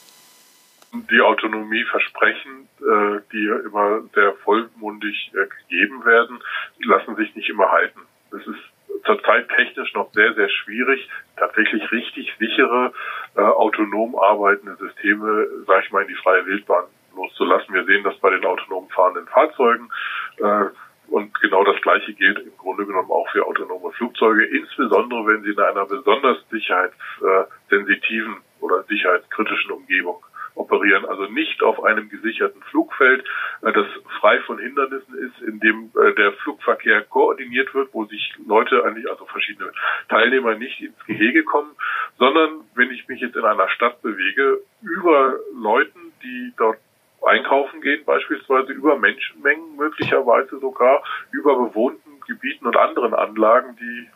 Die 0.94 1.22
Autonomieversprechen, 1.22 2.70
äh, 2.80 3.20
die 3.32 3.48
immer 3.66 4.02
sehr 4.14 4.34
vollmundig 4.44 5.32
äh, 5.34 5.48
gegeben 5.48 6.06
werden, 6.06 6.40
lassen 6.84 7.16
sich 7.16 7.36
nicht 7.36 7.50
immer 7.50 7.72
halten. 7.72 8.02
Es 8.30 8.46
ist 8.46 9.04
zurzeit 9.04 9.50
technisch 9.50 9.92
noch 9.96 10.12
sehr, 10.14 10.36
sehr 10.36 10.50
schwierig, 10.50 11.10
tatsächlich 11.36 11.92
richtig 11.92 12.32
sichere, 12.38 12.94
äh, 13.36 13.42
autonom 13.42 14.16
arbeitende 14.16 14.76
Systeme, 14.76 15.48
sag 15.66 15.84
ich 15.84 15.92
mal, 15.92 16.04
in 16.04 16.10
die 16.10 16.22
freie 16.22 16.46
Wildbahn 16.46 16.86
loszulassen. 17.16 17.74
Wir 17.74 17.86
sehen 17.86 18.04
das 18.04 18.18
bei 18.20 18.30
den 18.30 18.46
autonom 18.46 18.88
fahrenden 18.90 19.26
Fahrzeugen. 19.26 19.90
Äh, 20.38 20.66
und 21.08 21.34
genau 21.42 21.64
das 21.64 21.82
Gleiche 21.82 22.14
gilt 22.14 22.38
im 22.38 22.56
Grunde 22.58 22.86
genommen 22.86 23.10
auch 23.10 23.28
für 23.32 23.46
autonome 23.46 23.92
Flugzeuge, 23.94 24.46
insbesondere 24.46 25.26
wenn 25.26 25.42
sie 25.44 25.52
in 25.52 25.60
einer 25.60 25.86
besonders 25.86 26.38
sicherheitssensitiven 26.50 28.38
oder 28.62 28.84
sicherheitskritischen 28.84 29.72
Umgebung 29.72 30.24
operieren, 30.56 31.06
also 31.06 31.26
nicht 31.26 31.64
auf 31.64 31.84
einem 31.84 32.10
gesicherten 32.10 32.62
Flugfeld, 32.64 33.26
äh, 33.62 33.72
das 33.72 33.88
frei 34.20 34.40
von 34.42 34.60
Hindernissen 34.60 35.18
ist, 35.18 35.42
in 35.42 35.60
dem 35.60 35.92
äh, 36.00 36.14
der 36.14 36.34
Flugverkehr 36.34 37.02
koordiniert 37.02 37.74
wird, 37.74 37.90
wo 37.94 38.06
sich 38.06 38.34
Leute 38.46 38.84
eigentlich, 38.84 39.10
also 39.10 39.26
verschiedene 39.26 39.72
Teilnehmer 40.10 40.56
nicht 40.56 40.82
ins 40.82 41.06
Gehege 41.06 41.44
kommen, 41.44 41.72
sondern 42.18 42.62
wenn 42.76 42.92
ich 42.92 43.08
mich 43.08 43.22
jetzt 43.22 43.36
in 43.36 43.46
einer 43.46 43.70
Stadt 43.70 44.02
bewege, 44.02 44.60
über 44.82 45.36
Leuten, 45.56 46.14
die 46.24 46.54
dort 46.58 46.78
einkaufen 47.26 47.82
gehen, 47.82 48.04
beispielsweise 48.06 48.74
über 48.74 48.98
Menschenmengen 48.98 49.76
möglicherweise 49.78 50.60
sogar, 50.60 51.04
über 51.32 51.56
bewohnten 51.56 52.20
Gebieten 52.28 52.68
und 52.68 52.78
anderen 52.78 53.14
Anlagen, 53.14 53.78
die 53.80 54.08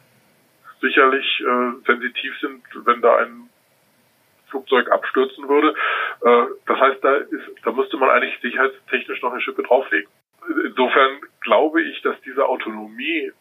sicherlich 0.82 1.42
äh, 1.42 1.86
sensitiv 1.86 2.38
sind, 2.40 2.64
wenn 2.86 3.02
da 3.02 3.18
ein 3.18 3.47
Flugzeug 4.50 4.92
abstürzen 4.92 5.48
würde. 5.48 5.76
Äh, 6.24 6.46
das 6.66 6.80
heißt, 6.80 7.04
da, 7.04 7.16
ist, 7.16 7.46
da 7.64 7.72
müsste 7.72 7.98
man 7.98 8.10
eigentlich 8.10 8.40
sicherheitstechnisch 8.42 9.22
noch 9.22 9.32
eine 9.32 9.42
Schippe 9.42 9.64
drauflegen. 9.64 10.10
Insofern 10.64 11.20
glaube 11.42 11.82
ich, 11.82 12.02
dass 12.02 12.20
diese 12.22 12.46
Autonomie 12.46 13.32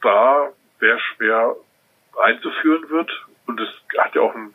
da 0.00 0.50
sehr 0.80 0.98
schwer 0.98 1.56
einzuführen 2.20 2.88
wird. 2.90 3.10
Und 3.46 3.60
es 3.60 3.68
hat 3.98 4.14
ja 4.14 4.22
auch 4.22 4.34
ein, 4.34 4.52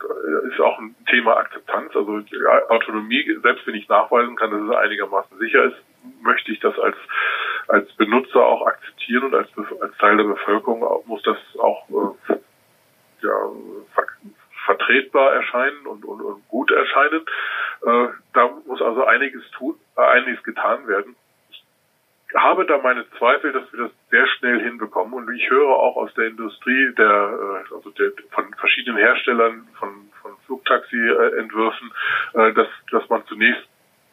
ist 0.50 0.60
auch 0.60 0.79
ein 0.79 0.96
Thema 1.10 1.38
Akzeptanz. 1.38 1.96
Also 1.96 2.22
Autonomie, 2.69 3.38
selbst 3.43 3.67
wenn 3.67 3.75
ich 3.75 3.88
nachweisen 3.89 4.36
kann, 4.36 4.51
dass 4.51 4.62
es 4.62 4.75
einigermaßen 4.75 5.38
sicher 5.38 5.65
ist, 5.65 5.77
möchte 6.22 6.51
ich 6.51 6.60
das 6.60 6.77
als, 6.79 6.96
als 7.67 7.91
Benutzer 7.93 8.46
auch 8.46 8.65
akzeptieren 8.65 9.25
und 9.25 9.36
als, 9.36 9.50
als 9.81 9.98
Teil 9.98 10.17
der 10.17 10.24
Bevölkerung 10.24 11.03
muss 11.05 11.22
das 11.24 11.38
auch 11.60 11.88
äh, 12.29 12.38
ja, 13.22 13.51
vertretbar 14.67 15.33
erscheinen 15.33 15.88
und, 15.88 16.05
und, 16.05 16.21
und 16.21 16.47
gut 16.50 16.69
erscheinen. 16.71 17.25
Äh, 17.86 18.07
da 18.33 18.50
muss 18.67 18.81
also 18.81 19.05
einiges 19.05 19.50
tun, 19.51 19.75
äh, 19.95 20.01
einiges 20.01 20.43
getan 20.43 20.88
werden. 20.88 21.15
Ich 21.50 21.63
habe 22.36 22.65
da 22.65 22.77
meine 22.77 23.09
Zweifel, 23.17 23.53
dass 23.53 23.71
wir 23.71 23.86
das 23.86 23.91
sehr 24.12 24.27
schnell 24.27 24.62
hinbekommen. 24.62 25.13
Und 25.13 25.33
ich 25.33 25.50
höre 25.50 25.69
auch 25.69 25.95
aus 25.95 26.13
der 26.15 26.27
Industrie, 26.27 26.93
der, 26.97 27.63
äh, 27.69 27.74
also 27.74 27.89
der, 27.91 28.12
von 28.31 28.53
verschiedenen 28.55 28.97
Herstellern 28.97 29.67
von, 29.79 30.09
von 30.21 30.31
Flugtaxi-Entwürfen, 30.45 31.91
äh, 32.33 32.53
dass, 32.53 32.67
dass 32.91 33.07
man 33.09 33.25
zunächst 33.27 33.65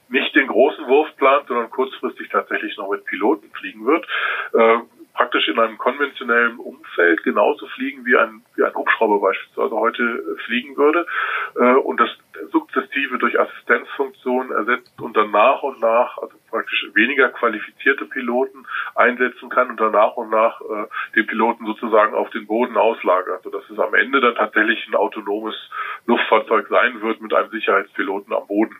nicht 0.08 0.34
den 0.37 0.46
großen 0.46 0.87
Wurf 0.87 1.08
plant, 1.16 1.49
sondern 1.49 1.70
kurzfristig 1.70 2.28
tatsächlich 2.28 2.76
noch 2.76 2.90
mit 2.90 3.04
Piloten 3.06 3.50
fliegen 3.50 3.84
wird. 3.84 4.06
Praktisch 5.14 5.47
in 5.47 5.61
einem 5.61 5.78
konventionellen 5.78 6.59
Umfeld 6.59 7.23
genauso 7.23 7.68
fliegen 7.68 8.04
wie 8.04 8.16
ein, 8.16 8.42
wie 8.56 8.64
ein 8.64 8.75
Hubschrauber 8.75 9.21
beispielsweise 9.21 9.75
heute 9.76 10.02
äh, 10.02 10.42
fliegen 10.42 10.76
würde. 10.76 11.06
Äh, 11.54 11.75
und 11.75 12.00
das 12.00 12.11
sukzessive 12.50 13.18
durch 13.18 13.38
Assistenzfunktionen 13.38 14.50
ersetzt 14.50 15.00
und 15.00 15.16
dann 15.16 15.30
nach 15.30 15.62
und 15.62 15.80
nach, 15.80 16.18
also 16.18 16.35
praktisch 16.50 16.87
weniger 16.94 17.28
qualifizierte 17.28 18.06
Piloten 18.06 18.66
einsetzen 18.97 19.50
kann 19.50 19.71
und 19.71 19.80
dann 19.80 19.92
nach 19.92 20.16
und 20.16 20.30
nach 20.30 20.61
äh, 20.61 20.87
den 21.14 21.28
Piloten 21.28 21.64
sozusagen 21.64 22.14
auf 22.14 22.30
den 22.30 22.49
Boden 22.49 22.76
auslagert, 22.76 23.44
sodass 23.44 23.71
es 23.71 23.78
am 23.78 23.94
Ende 23.94 24.21
dann 24.21 24.35
tatsächlich 24.35 24.85
ein 24.88 24.97
autonomes 24.97 25.54
Luftfahrzeug 26.06 26.66
sein 26.68 27.00
wird 27.02 27.21
mit 27.21 27.33
einem 27.33 27.50
Sicherheitspiloten 27.50 28.33
am 28.35 28.49
Boden, 28.49 28.76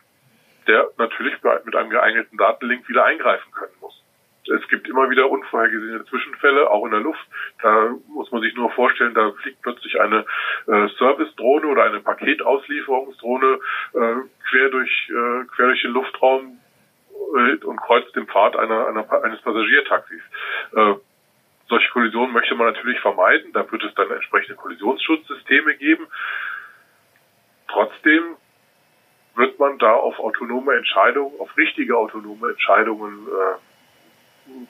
der 0.67 0.89
natürlich 0.97 1.35
mit 1.63 1.75
einem 1.77 1.89
geeigneten 1.89 2.37
Datenlink 2.37 2.89
wieder 2.89 3.05
eingreifen 3.05 3.51
können 3.53 3.73
muss 3.79 4.04
es 4.47 4.67
gibt 4.67 4.87
immer 4.87 5.09
wieder 5.09 5.29
unvorhergesehene 5.29 6.05
Zwischenfälle, 6.05 6.69
auch 6.69 6.85
in 6.85 6.91
der 6.91 6.99
Luft. 6.99 7.25
Da 7.61 7.95
muss 8.07 8.31
man 8.31 8.41
sich 8.41 8.55
nur 8.55 8.71
vorstellen, 8.71 9.13
da 9.13 9.31
fliegt 9.31 9.61
plötzlich 9.61 9.99
eine 9.99 10.25
äh, 10.67 10.87
Service-Drohne 10.97 11.67
oder 11.67 11.83
eine 11.83 11.99
Paketauslieferungsdrohne 11.99 13.59
äh, 13.93 14.15
quer 14.49 14.69
durch 14.69 15.09
äh, 15.09 15.45
quer 15.55 15.67
durch 15.67 15.81
den 15.81 15.91
Luftraum 15.91 16.59
äh, 17.35 17.65
und 17.65 17.77
kreuzt 17.77 18.15
den 18.15 18.27
Pfad 18.27 18.55
einer, 18.55 18.87
einer 18.87 19.23
eines 19.23 19.41
Passagiertaxis. 19.41 20.21
Äh, 20.75 20.93
solche 21.67 21.89
Kollisionen 21.91 22.31
möchte 22.31 22.55
man 22.55 22.67
natürlich 22.67 22.99
vermeiden. 22.99 23.51
Da 23.53 23.69
wird 23.71 23.83
es 23.83 23.93
dann 23.95 24.11
entsprechende 24.11 24.55
Kollisionsschutzsysteme 24.55 25.75
geben. 25.75 26.05
Trotzdem 27.67 28.37
wird 29.35 29.59
man 29.59 29.77
da 29.79 29.93
auf 29.93 30.19
autonome 30.19 30.75
Entscheidungen, 30.75 31.39
auf 31.39 31.55
richtige 31.57 31.97
autonome 31.97 32.51
Entscheidungen 32.51 33.27
äh, 33.27 33.74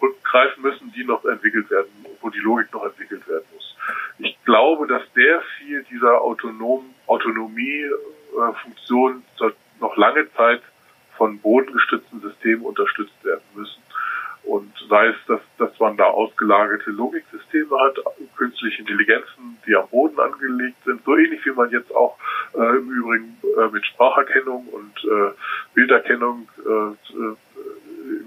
rückgreifen 0.01 0.63
müssen, 0.63 0.93
die 0.93 1.03
noch 1.03 1.25
entwickelt 1.25 1.69
werden, 1.69 1.89
wo 2.21 2.29
die 2.29 2.39
Logik 2.39 2.71
noch 2.73 2.85
entwickelt 2.85 3.27
werden 3.27 3.43
muss. 3.53 3.75
Ich 4.19 4.37
glaube, 4.45 4.87
dass 4.87 5.01
sehr 5.13 5.41
viel 5.57 5.83
dieser 5.83 6.21
autonom, 6.21 6.85
Autonomie-Funktion 7.07 9.23
äh, 9.41 9.49
noch 9.79 9.97
lange 9.97 10.31
Zeit 10.33 10.61
von 11.17 11.39
bodengestützten 11.39 12.21
Systemen 12.21 12.63
unterstützt 12.65 13.23
werden 13.23 13.43
müssen. 13.55 13.81
Und 14.43 14.71
sei 14.89 15.07
es, 15.07 15.15
dass, 15.27 15.41
dass 15.57 15.79
man 15.79 15.97
da 15.97 16.05
ausgelagerte 16.05 16.91
Logiksysteme 16.91 17.79
hat, 17.79 17.97
künstliche 18.37 18.81
Intelligenzen, 18.81 19.57
die 19.65 19.75
am 19.75 19.89
Boden 19.89 20.19
angelegt 20.19 20.77
sind, 20.85 21.03
so 21.03 21.15
ähnlich 21.15 21.43
wie 21.45 21.51
man 21.51 21.71
jetzt 21.71 21.93
auch 21.95 22.15
äh, 22.53 22.77
im 22.77 22.91
Übrigen 22.91 23.37
äh, 23.57 23.67
mit 23.69 23.83
Spracherkennung 23.87 24.67
und 24.67 25.03
äh, 25.03 25.31
Bilderkennung 25.73 26.47
äh, 26.59 26.93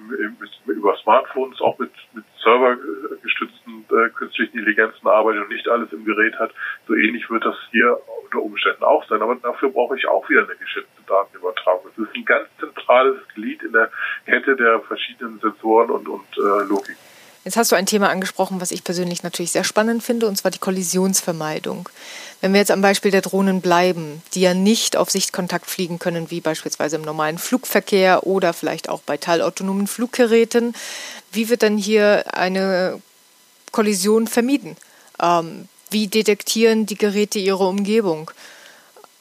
mit, 0.09 0.50
über 0.67 0.97
Smartphones 0.97 1.61
auch 1.61 1.79
mit, 1.79 1.91
mit 2.12 2.25
servergestützten 2.43 3.85
äh, 3.91 4.11
künstlichen 4.11 4.59
Intelligenzen 4.59 5.07
arbeitet 5.07 5.43
und 5.43 5.50
nicht 5.50 5.69
alles 5.69 5.93
im 5.93 6.05
Gerät 6.05 6.38
hat. 6.38 6.53
So 6.87 6.95
ähnlich 6.95 7.29
wird 7.31 7.45
das 7.45 7.57
hier 7.71 7.99
unter 8.25 8.43
Umständen 8.43 8.85
auch 8.85 9.07
sein. 9.09 9.23
Aber 9.23 9.35
dafür 9.37 9.71
brauche 9.71 9.97
ich 9.97 10.07
auch 10.07 10.29
wieder 10.29 10.45
eine 10.45 10.57
geschätzte 10.57 11.03
Datenübertragung. 11.07 11.91
Das 11.97 12.07
ist 12.07 12.15
ein 12.15 12.25
ganz 12.25 12.49
zentrales 12.59 13.17
Glied 13.35 13.62
in 13.62 13.73
der 13.73 13.91
Kette 14.27 14.57
der 14.57 14.81
verschiedenen 14.81 15.38
Sensoren 15.41 15.91
und, 15.91 16.09
und 16.09 16.38
äh, 16.38 16.65
Logik. 16.69 16.97
Jetzt 17.45 17.57
hast 17.57 17.73
du 17.73 17.76
ein 17.76 17.87
Thema 17.87 18.11
angesprochen, 18.11 18.61
was 18.61 18.73
ich 18.73 18.85
persönlich 18.85 19.23
natürlich 19.23 19.52
sehr 19.52 19.64
spannend 19.64 20.02
finde, 20.02 20.26
und 20.26 20.37
zwar 20.37 20.50
die 20.50 20.59
Kollisionsvermeidung. 20.59 21.88
Wenn 22.40 22.52
wir 22.52 22.61
jetzt 22.61 22.71
am 22.71 22.83
Beispiel 22.83 23.11
der 23.11 23.23
Drohnen 23.23 23.61
bleiben, 23.61 24.23
die 24.35 24.40
ja 24.40 24.54
nicht 24.54 24.97
auf 24.97 25.11
Sichtkontakt 25.11 25.71
fliegen 25.71 25.99
können, 25.99 26.30
wie 26.30 26.40
beispielsweise 26.40 26.97
im 26.97 27.02
normalen 27.02 27.38
Flugverkehr 27.38 28.26
oder 28.26 28.52
vielleicht 28.52 28.88
auch 28.88 29.00
bei 29.00 29.16
teilautonomen 29.16 29.87
Fluggeräten, 29.87 30.75
wie 31.33 31.49
wird 31.49 31.62
dann 31.62 31.78
hier 31.78 32.25
eine 32.35 33.00
Kollision 33.73 34.26
vermieden? 34.26 34.76
Ähm, 35.21 35.68
wie 35.90 36.07
detektieren 36.07 36.87
die 36.87 36.97
Geräte 36.97 37.38
ihre 37.38 37.66
Umgebung? 37.66 38.30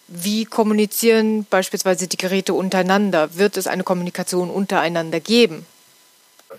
Wie 0.08 0.46
kommunizieren 0.46 1.46
beispielsweise 1.46 2.08
die 2.08 2.18
Geräte 2.18 2.54
untereinander? 2.54 3.36
Wird 3.36 3.58
es 3.58 3.68
eine 3.68 3.84
Kommunikation 3.84 4.50
untereinander 4.50 5.20
geben? 5.20 5.66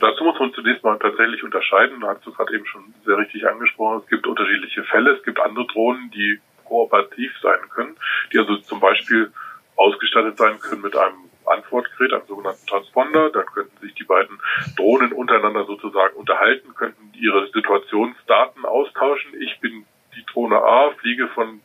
Dazu 0.01 0.25
muss 0.25 0.39
man 0.39 0.53
zunächst 0.53 0.85
mal 0.85 0.99
tatsächlich 0.99 1.43
unterscheiden. 1.43 2.01
Da 2.01 2.09
hast 2.09 2.25
du 2.25 2.33
gerade 2.33 2.55
eben 2.55 2.67
schon 2.67 2.95
sehr 3.05 3.19
richtig 3.19 3.47
angesprochen. 3.49 4.03
Es 4.05 4.09
gibt 4.09 4.27
unterschiedliche 4.27 4.85
Fälle. 4.85 5.13
Es 5.13 5.23
gibt 5.25 5.41
andere 5.41 5.67
Drohnen, 5.67 6.11
die 6.11 6.41
kooperativ 6.65 7.33
sein 7.43 7.59
können, 7.71 7.97
die 8.33 8.39
also 8.39 8.57
zum 8.59 8.81
Beispiel 8.81 9.33
ausgestattet 9.77 10.37
sein 10.37 10.61
können 10.61 10.83
mit 10.83 10.97
einem 10.97 11.17
Antwortgerät, 11.47 12.13
einem 12.13 12.27
sogenannten 12.27 12.67
Transponder. 12.67 13.31
Dann 13.31 13.47
könnten 13.47 13.77
sich 13.79 13.95
die 13.95 14.05
beiden 14.05 14.39
Drohnen 14.77 15.13
untereinander 15.13 15.65
sozusagen 15.65 16.15
unterhalten, 16.17 16.75
könnten 16.75 17.13
ihre 17.15 17.47
Situationsdaten 17.53 18.65
austauschen. 18.65 19.33
Ich 19.41 19.59
bin 19.61 19.85
die 20.15 20.25
Drohne 20.27 20.57
A, 20.57 20.91
fliege 21.01 21.29
von 21.29 21.61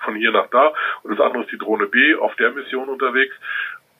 von 0.00 0.14
hier 0.14 0.30
nach 0.30 0.48
da 0.48 0.72
und 1.02 1.10
das 1.10 1.20
andere 1.20 1.42
ist 1.42 1.52
die 1.52 1.58
Drohne 1.58 1.86
B 1.86 2.14
auf 2.14 2.34
der 2.36 2.52
Mission 2.52 2.88
unterwegs. 2.88 3.34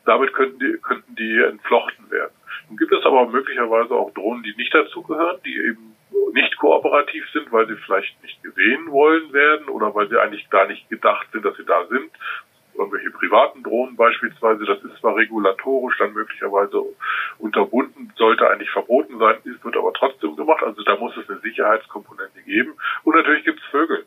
Damit 0.08 0.32
könnten 0.32 0.58
die, 0.58 0.78
könnten 0.78 1.14
die 1.16 1.38
entflochten 1.38 2.10
werden. 2.10 2.32
Nun 2.68 2.78
gibt 2.78 2.92
es 2.92 3.04
aber 3.04 3.26
möglicherweise 3.28 3.92
auch 3.92 4.10
Drohnen, 4.14 4.42
die 4.42 4.54
nicht 4.56 4.74
dazugehören, 4.74 5.38
die 5.44 5.54
eben 5.54 5.94
nicht 6.32 6.56
kooperativ 6.56 7.28
sind, 7.34 7.52
weil 7.52 7.66
sie 7.66 7.76
vielleicht 7.76 8.22
nicht 8.22 8.42
gesehen 8.42 8.90
wollen 8.90 9.30
werden 9.34 9.68
oder 9.68 9.94
weil 9.94 10.08
sie 10.08 10.18
eigentlich 10.18 10.48
gar 10.48 10.66
nicht 10.66 10.88
gedacht 10.88 11.26
sind, 11.30 11.44
dass 11.44 11.58
sie 11.58 11.64
da 11.66 11.84
sind. 11.88 12.10
Irgendwelche 12.74 13.10
privaten 13.10 13.62
Drohnen 13.62 13.96
beispielsweise, 13.96 14.64
das 14.64 14.82
ist 14.82 14.96
zwar 14.98 15.14
regulatorisch 15.14 15.98
dann 15.98 16.14
möglicherweise 16.14 16.82
unterbunden, 17.38 18.10
sollte 18.16 18.48
eigentlich 18.48 18.70
verboten 18.70 19.18
sein, 19.18 19.36
ist, 19.44 19.62
wird 19.62 19.76
aber 19.76 19.92
trotzdem 19.92 20.36
gemacht. 20.36 20.62
Also 20.62 20.82
da 20.84 20.96
muss 20.96 21.14
es 21.18 21.28
eine 21.28 21.40
Sicherheitskomponente 21.40 22.40
geben. 22.46 22.72
Und 23.04 23.14
natürlich 23.14 23.44
gibt 23.44 23.60
es 23.60 23.66
Vögel 23.66 24.06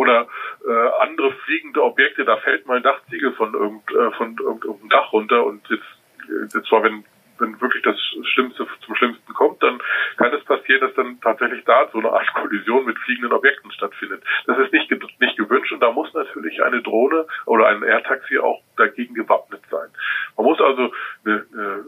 oder 0.00 0.28
äh, 0.66 0.88
andere 1.00 1.32
fliegende 1.44 1.82
Objekte, 1.82 2.24
da 2.24 2.38
fällt 2.38 2.66
mal 2.66 2.78
ein 2.78 2.82
Dachziegel 2.82 3.32
von, 3.32 3.52
irgend, 3.52 3.90
äh, 3.90 4.10
von 4.12 4.34
irgendeinem 4.38 4.88
Dach 4.88 5.12
runter 5.12 5.44
und 5.44 5.68
jetzt, 5.68 5.82
äh, 6.28 6.42
jetzt 6.54 6.68
zwar 6.68 6.82
wenn 6.82 7.04
wenn 7.40 7.60
wirklich 7.60 7.82
das 7.82 7.96
Schlimmste 8.32 8.66
zum 8.84 8.94
Schlimmsten 8.96 9.32
kommt, 9.32 9.62
dann 9.62 9.80
kann 10.18 10.30
es 10.34 10.44
passieren, 10.44 10.82
dass 10.82 10.92
dann 10.92 11.18
tatsächlich 11.22 11.64
da 11.64 11.88
so 11.90 11.98
eine 11.98 12.12
Art 12.12 12.30
Kollision 12.34 12.84
mit 12.84 12.98
fliegenden 12.98 13.32
Objekten 13.32 13.72
stattfindet. 13.72 14.22
Das 14.46 14.58
ist 14.58 14.74
nicht, 14.74 14.90
nicht 14.90 15.38
gewünscht 15.38 15.72
und 15.72 15.80
da 15.80 15.90
muss 15.90 16.12
natürlich 16.12 16.62
eine 16.62 16.82
Drohne 16.82 17.26
oder 17.46 17.68
ein 17.68 17.82
Airtaxi 17.82 18.38
auch 18.38 18.60
dagegen 18.76 19.14
gewappnet 19.14 19.62
sein. 19.70 19.88
Man 20.36 20.44
muss 20.44 20.60
also 20.60 20.92
eine, 21.24 21.46
eine, 21.54 21.84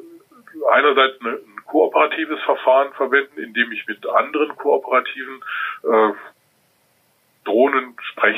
einerseits 0.72 1.20
eine, 1.20 1.32
ein 1.32 1.52
kooperatives 1.66 2.40
Verfahren 2.42 2.92
verwenden, 2.94 3.38
indem 3.38 3.72
ich 3.72 3.86
mit 3.86 4.06
anderen 4.06 4.56
kooperativen 4.56 5.42
äh, 5.84 6.12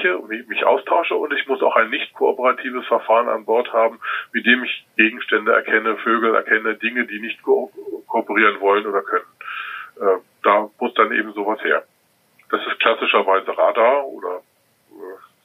spreche 0.04 0.44
mich 0.48 0.64
austausche 0.64 1.14
und 1.14 1.32
ich 1.32 1.46
muss 1.46 1.62
auch 1.62 1.76
ein 1.76 1.90
nicht 1.90 2.12
kooperatives 2.14 2.86
Verfahren 2.86 3.28
an 3.28 3.44
Bord 3.44 3.72
haben, 3.72 3.98
mit 4.32 4.46
dem 4.46 4.64
ich 4.64 4.86
Gegenstände 4.96 5.52
erkenne, 5.52 5.96
Vögel 5.98 6.34
erkenne, 6.34 6.74
Dinge, 6.76 7.06
die 7.06 7.20
nicht 7.20 7.42
ko 7.42 7.70
kooperieren 8.06 8.60
wollen 8.60 8.86
oder 8.86 9.02
können. 9.02 9.24
Äh, 10.00 10.20
da 10.42 10.68
muss 10.78 10.94
dann 10.94 11.12
eben 11.12 11.32
sowas 11.32 11.62
her. 11.62 11.84
Das 12.50 12.60
ist 12.66 12.78
klassischerweise 12.80 13.56
Radar 13.56 14.06
oder 14.06 14.42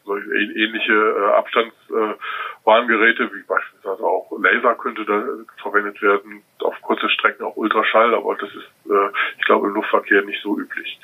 äh, 0.07 0.63
ähnliche 0.63 0.93
äh, 0.93 1.31
Abstandswarngeräte, 1.33 3.31
wie 3.33 3.43
beispielsweise 3.43 4.03
auch 4.03 4.31
Laser 4.39 4.75
könnte 4.75 5.05
da 5.05 5.23
verwendet 5.61 6.01
werden, 6.01 6.43
auf 6.61 6.79
kurze 6.81 7.09
Strecken 7.09 7.43
auch 7.43 7.55
Ultraschall, 7.55 8.13
aber 8.13 8.35
das 8.35 8.49
ist, 8.53 8.69
ich 9.37 9.45
glaube, 9.45 9.67
im 9.67 9.73
Luftverkehr 9.73 10.21
nicht 10.23 10.41
so 10.41 10.57
üblich. 10.57 10.99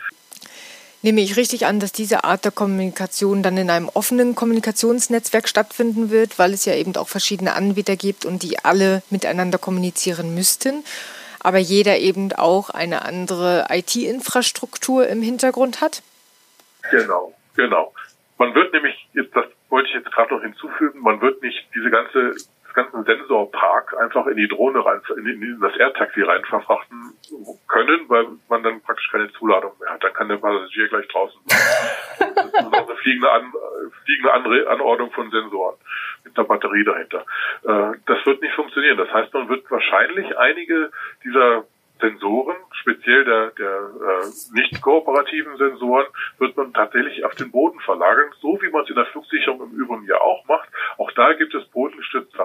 Nehme 1.05 1.21
ich 1.21 1.37
richtig 1.37 1.67
an, 1.67 1.79
dass 1.79 1.91
diese 1.91 2.23
Art 2.23 2.45
der 2.45 2.51
Kommunikation 2.51 3.43
dann 3.43 3.57
in 3.57 3.69
einem 3.69 3.89
offenen 3.89 4.33
Kommunikationsnetzwerk 4.33 5.47
stattfinden 5.47 6.09
wird, 6.09 6.39
weil 6.39 6.51
es 6.51 6.65
ja 6.65 6.73
eben 6.73 6.95
auch 6.95 7.07
verschiedene 7.07 7.53
Anbieter 7.53 7.95
gibt 7.95 8.25
und 8.25 8.41
die 8.41 8.57
alle 8.65 9.03
miteinander 9.11 9.59
kommunizieren 9.59 10.33
müssten, 10.33 10.83
aber 11.41 11.59
jeder 11.59 11.99
eben 11.99 12.31
auch 12.33 12.71
eine 12.71 13.05
andere 13.05 13.67
IT-Infrastruktur 13.69 15.07
im 15.07 15.21
Hintergrund 15.21 15.79
hat? 15.79 16.01
Genau, 16.89 17.35
genau. 17.55 17.93
Man 18.39 18.55
wird 18.55 18.73
nämlich, 18.73 18.95
das 19.13 19.45
wollte 19.69 19.89
ich 19.89 19.93
jetzt 19.93 20.11
gerade 20.11 20.33
noch 20.33 20.41
hinzufügen, 20.41 21.01
man 21.01 21.21
wird 21.21 21.39
nicht 21.43 21.67
diese 21.75 21.91
ganze 21.91 22.33
ganzen 22.75 23.03
Sensorpark 23.03 23.97
einfach 23.99 24.27
in 24.27 24.37
die 24.37 24.47
Drohne 24.47 24.85
rein, 24.85 25.01
in, 25.17 25.41
in 25.41 25.59
das 25.59 25.75
AirTaxi 25.75 26.21
rein 26.21 26.43
verfrachten 26.45 27.13
können, 27.67 28.07
weil 28.07 28.27
man 28.49 28.63
dann 28.63 28.81
praktisch 28.81 29.09
keine 29.11 29.31
Zuladung 29.33 29.71
mehr 29.79 29.91
hat. 29.91 30.03
Dann 30.03 30.13
kann 30.13 30.29
der 30.29 30.37
Passagier 30.37 30.87
gleich 30.89 31.07
draußen 31.07 31.41
sein. 31.45 32.31
Das 32.35 32.45
ist 32.45 32.55
eine 32.55 32.97
fliegende, 32.97 33.31
An, 33.31 33.53
fliegende 34.03 34.33
Anre 34.33 34.67
Anordnung 34.67 35.11
von 35.11 35.29
Sensoren 35.31 35.75
mit 36.23 36.37
einer 36.37 36.47
Batterie 36.47 36.83
dahinter. 36.83 37.25
Äh, 37.63 37.97
das 38.05 38.25
wird 38.25 38.41
nicht 38.41 38.53
funktionieren. 38.53 38.97
Das 38.97 39.11
heißt, 39.11 39.33
man 39.33 39.49
wird 39.49 39.69
wahrscheinlich 39.71 40.37
einige 40.37 40.91
dieser 41.23 41.65
Sensoren, 41.99 42.57
speziell 42.81 43.23
der, 43.23 43.51
der 43.51 43.69
äh, 43.69 44.25
nicht 44.53 44.81
kooperativen 44.81 45.55
Sensoren, 45.57 46.05
wird 46.39 46.57
man 46.57 46.73
tatsächlich 46.73 47.23
auf 47.23 47.35
den 47.35 47.51
Boden 47.51 47.79
verlagern, 47.79 48.31
so 48.41 48.59
wie 48.61 48.69
man 48.69 48.83
es 48.83 48.89
in 48.89 48.95
der 48.95 49.05
Flugsicherung 49.07 49.61
im 49.61 49.79
Übrigen 49.79 50.05
ja 50.05 50.19
auch 50.19 50.45
macht. 50.45 50.67
Auch 50.97 51.11
da 51.11 51.33
gibt 51.33 51.53
es 51.53 51.64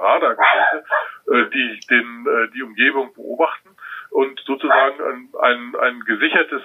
Radargeräte, 0.01 0.85
äh, 1.29 1.51
die 1.51 1.81
den, 1.89 2.27
äh, 2.27 2.51
die 2.53 2.63
Umgebung 2.63 3.13
beobachten 3.15 3.77
und 4.11 4.41
sozusagen 4.41 5.01
ein, 5.03 5.29
ein, 5.41 5.77
ein 5.81 6.01
gesichertes 6.01 6.63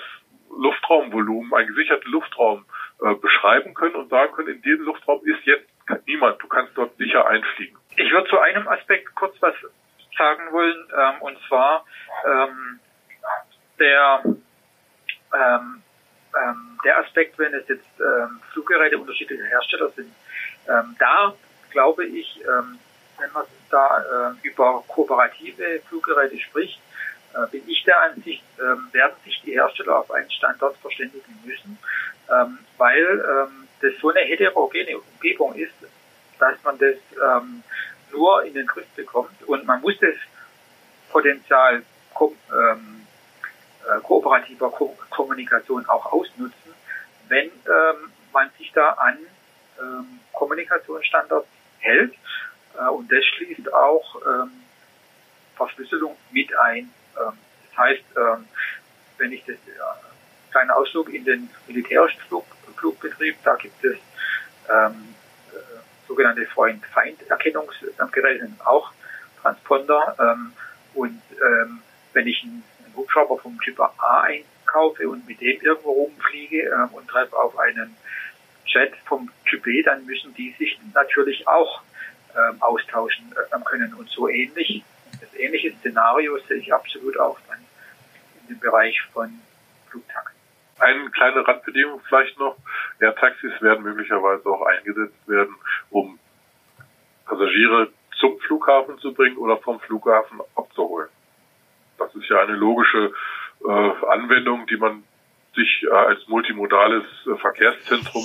Luftraumvolumen, 0.57 1.53
einen 1.53 1.67
gesicherten 1.67 2.11
Luftraum 2.11 2.65
äh, 3.01 3.13
beschreiben 3.15 3.73
können 3.73 3.95
und 3.95 4.09
sagen 4.09 4.33
können, 4.33 4.49
in 4.49 4.61
diesem 4.61 4.85
Luftraum 4.85 5.21
ist 5.25 5.45
jetzt 5.45 5.69
niemand, 6.07 6.41
du 6.41 6.47
kannst 6.47 6.77
dort 6.77 6.95
sicher 6.97 7.27
einfliegen. 7.27 7.77
Ich 7.97 8.11
würde 8.11 8.29
zu 8.29 8.39
einem 8.39 8.67
Aspekt 8.67 9.13
kurz 9.15 9.35
was 9.41 9.55
sagen 10.17 10.51
wollen, 10.51 10.87
ähm, 10.97 11.21
und 11.21 11.37
zwar 11.47 11.85
ähm, 12.25 12.79
der 13.79 14.21
ähm, 14.23 15.81
ähm, 16.37 16.79
der 16.83 16.99
Aspekt, 16.99 17.37
wenn 17.39 17.53
es 17.53 17.67
jetzt 17.67 17.99
ähm, 17.99 18.39
Fluggeräte 18.51 18.97
unterschiedlicher 18.97 19.45
Hersteller 19.45 19.89
sind, 19.89 20.13
ähm, 20.67 20.95
da 20.99 21.33
glaube 21.75 22.05
ich, 22.05 22.39
ähm, 22.41 22.79
da 23.75 24.31
äh, 24.31 24.47
über 24.47 24.83
kooperative 24.88 25.81
Fluggeräte 25.89 26.39
spricht, 26.39 26.79
äh, 27.33 27.47
bin 27.51 27.63
ich 27.67 27.83
der 27.83 28.01
Ansicht, 28.01 28.43
ähm, 28.59 28.88
werden 28.93 29.15
sich 29.25 29.41
die 29.45 29.51
Hersteller 29.51 29.99
auf 29.99 30.11
einen 30.11 30.31
Standard 30.31 30.77
verständigen 30.77 31.38
müssen, 31.43 31.77
ähm, 32.31 32.59
weil 32.77 33.03
ähm, 33.03 33.67
das 33.81 33.91
so 34.01 34.09
eine 34.09 34.21
heterogene 34.21 34.97
Umgebung 34.97 35.53
ist, 35.55 35.73
dass 36.39 36.55
man 36.63 36.77
das 36.77 36.95
ähm, 37.21 37.63
nur 38.11 38.43
in 38.45 38.53
den 38.53 38.65
Griff 38.65 38.88
bekommt. 38.95 39.43
Und 39.45 39.65
man 39.65 39.81
muss 39.81 39.99
das 39.99 40.15
Potenzial 41.11 41.83
ähm, 42.21 43.05
äh, 43.83 44.01
kooperativer 44.01 44.69
ko 44.71 44.97
Kommunikation 45.09 45.85
auch 45.88 46.11
ausnutzen, 46.13 46.73
wenn 47.27 47.47
ähm, 47.47 48.11
man 48.31 48.49
sich 48.57 48.71
da 48.73 48.91
an 48.91 49.17
ähm, 49.79 50.19
Kommunikationsstandards 50.31 51.47
hält. 51.79 52.13
Äh, 52.79 52.89
und 52.89 53.11
das 53.11 53.25
schließt 53.25 53.73
auch 53.73 54.15
ähm, 54.25 54.51
Verschlüsselung 55.55 56.15
mit 56.31 56.57
ein. 56.59 56.91
Ähm, 57.19 57.33
das 57.69 57.77
heißt, 57.77 58.03
ähm, 58.17 58.47
wenn 59.17 59.31
ich 59.31 59.43
das 59.45 59.55
äh, 59.55 60.51
kleinen 60.51 60.71
Ausflug 60.71 61.13
in 61.13 61.23
den 61.25 61.49
militärischen 61.67 62.19
Flug, 62.21 62.45
Flugbetrieb, 62.77 63.35
da 63.43 63.55
gibt 63.55 63.83
es 63.83 63.97
ähm, 64.69 65.15
sogenannte 66.07 66.45
Freund-Feind-Erkennungsgeräte, 66.47 68.49
auch 68.63 68.91
Transponder. 69.41 70.15
Ähm, 70.19 70.53
und 70.93 71.21
ähm, 71.31 71.81
wenn 72.13 72.27
ich 72.27 72.43
einen, 72.43 72.63
einen 72.85 72.95
Hubschrauber 72.95 73.38
vom 73.38 73.59
Typ 73.61 73.79
A 73.79 74.21
einkaufe 74.21 75.09
und 75.09 75.27
mit 75.27 75.41
dem 75.41 75.59
irgendwo 75.61 75.91
rumfliege 75.91 76.69
ähm, 76.69 76.89
und 76.93 77.07
treffe 77.07 77.38
auf 77.38 77.57
einen 77.57 77.95
Jet 78.65 78.93
vom 79.05 79.31
Typ 79.45 79.63
B, 79.63 79.81
dann 79.83 80.05
müssen 80.05 80.33
die 80.33 80.53
sich 80.57 80.77
natürlich 80.93 81.47
auch 81.47 81.81
ähm, 82.35 82.61
austauschen 82.61 83.33
äh, 83.33 83.59
können. 83.63 83.93
Und 83.93 84.09
so 84.09 84.27
ähnlich, 84.29 84.83
das 85.19 85.33
ähnliche 85.35 85.73
Szenario 85.77 86.37
sehe 86.47 86.57
ich 86.57 86.73
absolut 86.73 87.17
auch 87.19 87.39
dann 87.47 87.59
in 88.41 88.55
dem 88.55 88.59
Bereich 88.59 89.01
von 89.13 89.39
Flugtaxen. 89.89 90.35
Eine 90.79 91.09
kleine 91.11 91.47
Randbedingung 91.47 92.01
vielleicht 92.07 92.37
noch. 92.37 92.57
Ja, 92.99 93.11
Taxis 93.13 93.53
werden 93.61 93.83
möglicherweise 93.83 94.45
auch 94.49 94.61
eingesetzt 94.63 95.27
werden, 95.27 95.55
um 95.89 96.19
Passagiere 97.25 97.89
zum 98.19 98.39
Flughafen 98.39 98.97
zu 98.99 99.13
bringen 99.13 99.37
oder 99.37 99.57
vom 99.57 99.79
Flughafen 99.79 100.41
abzuholen. 100.55 101.09
ist 102.15 102.29
ja 102.29 102.41
eine 102.41 102.55
logische 102.55 103.13
äh, 103.65 104.05
Anwendung, 104.09 104.65
die 104.67 104.77
man 104.77 105.03
sich 105.55 105.83
äh, 105.83 105.93
als 105.93 106.27
multimodales 106.27 107.03
äh, 107.25 107.35
Verkehrszentrum, 107.37 108.23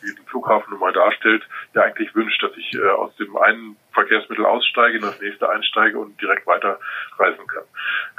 wie 0.00 0.14
den 0.14 0.26
Flughafen 0.26 0.70
nun 0.70 0.80
mal 0.80 0.92
darstellt, 0.92 1.42
ja 1.74 1.82
eigentlich 1.82 2.14
wünscht, 2.14 2.42
dass 2.42 2.56
ich 2.56 2.74
äh, 2.74 2.88
aus 2.88 3.14
dem 3.16 3.36
einen 3.36 3.76
Verkehrsmittel 3.92 4.46
aussteige, 4.46 4.98
in 4.98 5.02
das 5.02 5.20
nächste 5.20 5.48
einsteige 5.48 5.98
und 5.98 6.20
direkt 6.20 6.46
weiterreisen 6.46 7.46
kann. 7.46 7.64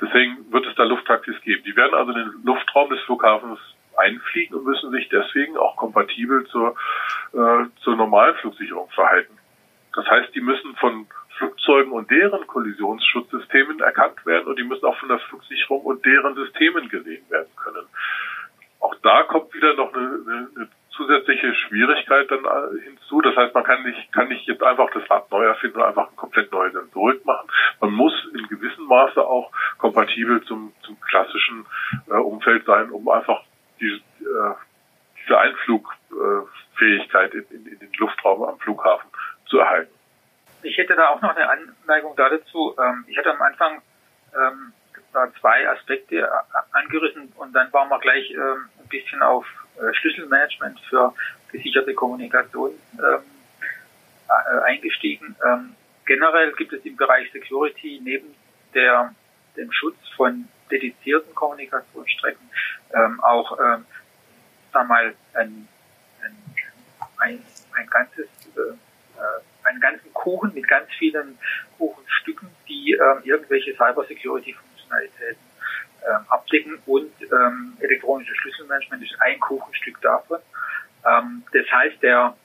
Deswegen 0.02 0.52
wird 0.52 0.66
es 0.68 0.76
da 0.76 0.84
Lufttaxis 0.84 1.40
geben. 1.42 1.64
Die 1.66 1.76
werden 1.76 1.94
also 1.94 2.12
in 2.12 2.18
den 2.18 2.44
Luftraum 2.44 2.90
des 2.90 3.00
Flughafens 3.02 3.60
einfliegen 3.98 4.58
und 4.58 4.66
müssen 4.66 4.92
sich 4.92 5.10
deswegen 5.10 5.58
auch 5.58 5.76
kompatibel 5.76 6.46
zur, 6.48 6.76
äh, 7.34 7.66
zur 7.84 7.96
normalen 7.96 8.36
Flugsicherung 8.36 8.90
verhalten. 8.92 9.38
Das 9.94 10.06
heißt, 10.08 10.34
die 10.34 10.42
müssen 10.42 10.76
von 10.76 11.08
Flugzeugen 11.38 11.92
und 11.92 12.10
deren 12.12 12.46
Kollisionsschutzsystemen 12.46 13.80
erkannt 13.80 14.26
werden 14.26 14.48
und 14.48 14.60
die 14.60 14.64
müssen 14.64 14.86
auch 14.86 14.98
von 14.98 15.10
der 15.10 15.20
Flugsicherung 15.20 15.82
und 15.82 16.06
deren 16.06 16.36
Systemen 16.36 16.88
gesehen 16.88 17.24
werden 17.30 17.50
können. 17.56 17.88
Auch 18.82 18.96
da 19.04 19.24
kommt 19.24 19.54
wieder 19.54 19.74
noch 19.76 19.94
eine, 19.94 20.06
eine, 20.06 20.50
eine 20.56 20.68
zusätzliche 20.90 21.54
Schwierigkeit 21.56 22.30
dann 22.30 22.44
äh, 22.46 22.82
hinzu. 22.84 23.22
Das 23.22 23.36
heißt, 23.36 23.54
man 23.54 23.64
kann 23.64 23.84
nicht, 23.84 24.12
kann 24.12 24.28
nicht 24.28 24.48
jetzt 24.48 24.64
einfach 24.64 24.90
das 24.92 25.10
Rad 25.10 25.32
neu 25.32 25.46
erfinden 25.46 25.78
und 25.78 25.84
einfach 25.86 26.10
ein 26.10 26.16
komplett 26.16 26.52
neue 26.52 26.72
Sensorik 26.72 27.26
machen. 27.26 27.48
Man 27.80 27.92
muss 27.92 28.14
in 28.34 28.48
gewissem 28.48 28.86
Maße 28.86 29.22
auch 29.22 29.52
kompatibel 29.78 30.44
zum, 30.44 30.74
zum 30.82 31.00
klassischen 31.00 31.66
äh, 32.10 32.14
Umfeld 32.16 32.66
sein, 32.66 32.90
um 32.92 33.08
einfach 33.10 33.44
die, 33.80 34.02
äh, 34.20 34.54
diese 35.24 35.38
Einflugfähigkeit 35.38 37.34
in, 37.34 37.46
in, 37.52 37.66
in 37.68 37.80
den 37.80 37.94
Luftraum 37.98 38.44
am 38.44 38.60
Flughafen 38.60 39.10
zu 39.46 39.60
erhalten. 39.60 39.94
Ich 40.64 40.78
hätte 40.78 40.96
da 40.96 41.10
auch 41.10 41.22
noch 41.22 41.36
eine 41.36 41.50
Anmerkung 41.50 42.16
dazu. 42.16 42.76
Ähm, 42.80 43.06
ich 43.08 43.18
hatte 43.18 43.32
am 43.32 43.42
Anfang 43.42 43.82
ähm, 44.36 44.74
zwei 45.40 45.68
Aspekte 45.70 46.28
angerissen 46.72 47.32
und 47.36 47.54
dann 47.54 47.72
waren 47.74 47.90
wir 47.90 48.00
gleich 48.00 48.32
ähm, 48.32 48.70
ein 48.80 48.88
bisschen 48.88 49.22
auf 49.22 49.46
äh, 49.78 49.94
Schlüsselmanagement 49.94 50.80
für 50.90 51.14
gesicherte 51.52 51.94
Kommunikation 51.94 52.72
äh, 52.98 53.20
eingestiegen. 54.64 55.36
generell 56.06 56.54
gibt 56.54 56.72
es 56.72 56.86
im 56.86 56.96
Bereich 56.96 57.30
Security 57.34 58.00
neben 58.02 58.34
der, 58.74 59.14
dem 59.58 59.70
Schutz 59.74 59.98
von 60.16 60.48
dedizierten 60.72 61.36
Kommunikationsstrecken 61.36 62.50
auch 63.22 63.60
ähm, 63.60 63.86
sag 64.72 64.88
mal 64.88 65.14
ein, 65.34 65.68
ein, 67.18 67.44
ein, 67.74 67.88
ganzes 67.90 68.28
äh, 68.56 69.68
einen 69.68 69.80
ganzen 69.80 70.14
Kuchen 70.14 70.54
mit 70.54 70.68
ganz 70.68 70.90
vielen 70.98 71.38
Kuchenstücken, 71.78 72.50
die 72.68 72.94
ähm, 72.94 73.22
irgendwelche 73.24 73.76
Cybersecurity-Funktionalitäten 74.92 75.52
ähm, 76.08 76.26
abdecken 76.30 76.80
und 76.86 77.12
ähm, 77.22 77.78
elektronisches 77.80 78.36
Schlüsselmanagement 78.38 79.04
ist 79.04 79.16
ein 79.22 79.40
Kuchenstück 79.40 80.02
davon. 80.02 80.40
Ähm, 81.06 81.44
das 81.54 81.66
heißt, 81.72 82.02
der, 82.02 82.36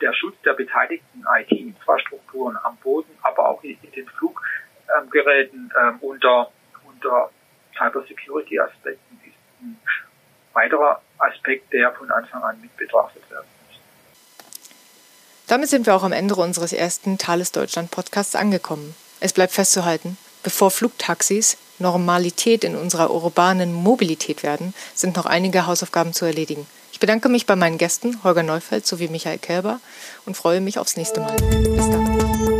der 0.00 0.12
Schutz 0.12 0.36
der 0.44 0.54
beteiligten 0.54 1.24
IT-Infrastrukturen 1.38 2.58
am 2.62 2.76
Boden, 2.78 3.10
aber 3.22 3.48
auch 3.48 3.62
in, 3.62 3.78
den 3.94 4.06
Fluggeräten 4.08 5.72
ähm, 5.80 5.98
unter, 6.00 6.50
unter 6.84 7.30
Cybersecurity-Aspekten 7.76 9.20
ist 9.26 9.36
ein 9.62 9.78
weiterer 10.52 11.00
Aspekt, 11.18 11.72
der 11.72 11.92
von 11.92 12.10
Anfang 12.10 12.42
an 12.42 12.60
mit 12.60 12.76
betrachtet 12.76 13.28
werden 13.30 13.46
damit 15.48 15.70
sind 15.70 15.86
wir 15.86 15.96
auch 15.96 16.02
am 16.02 16.12
Ende 16.12 16.36
unseres 16.36 16.74
ersten 16.74 17.16
Thales 17.16 17.52
Deutschland 17.52 17.90
Podcasts 17.90 18.36
angekommen. 18.36 18.94
Es 19.18 19.32
bleibt 19.32 19.54
festzuhalten, 19.54 20.18
bevor 20.42 20.70
Flugtaxis 20.70 21.56
Normalität 21.78 22.64
in 22.64 22.76
unserer 22.76 23.10
urbanen 23.10 23.72
Mobilität 23.72 24.42
werden, 24.42 24.74
sind 24.94 25.16
noch 25.16 25.26
einige 25.26 25.66
Hausaufgaben 25.66 26.12
zu 26.12 26.24
erledigen. 26.24 26.66
Ich 26.92 27.00
bedanke 27.00 27.28
mich 27.28 27.46
bei 27.46 27.56
meinen 27.56 27.78
Gästen 27.78 28.22
Holger 28.24 28.42
Neufeld 28.42 28.86
sowie 28.86 29.08
Michael 29.08 29.38
Kelber 29.38 29.80
und 30.26 30.36
freue 30.36 30.60
mich 30.60 30.78
aufs 30.78 30.96
nächste 30.96 31.20
Mal. 31.20 31.36
Bis 31.36 31.90
dann. 31.90 32.57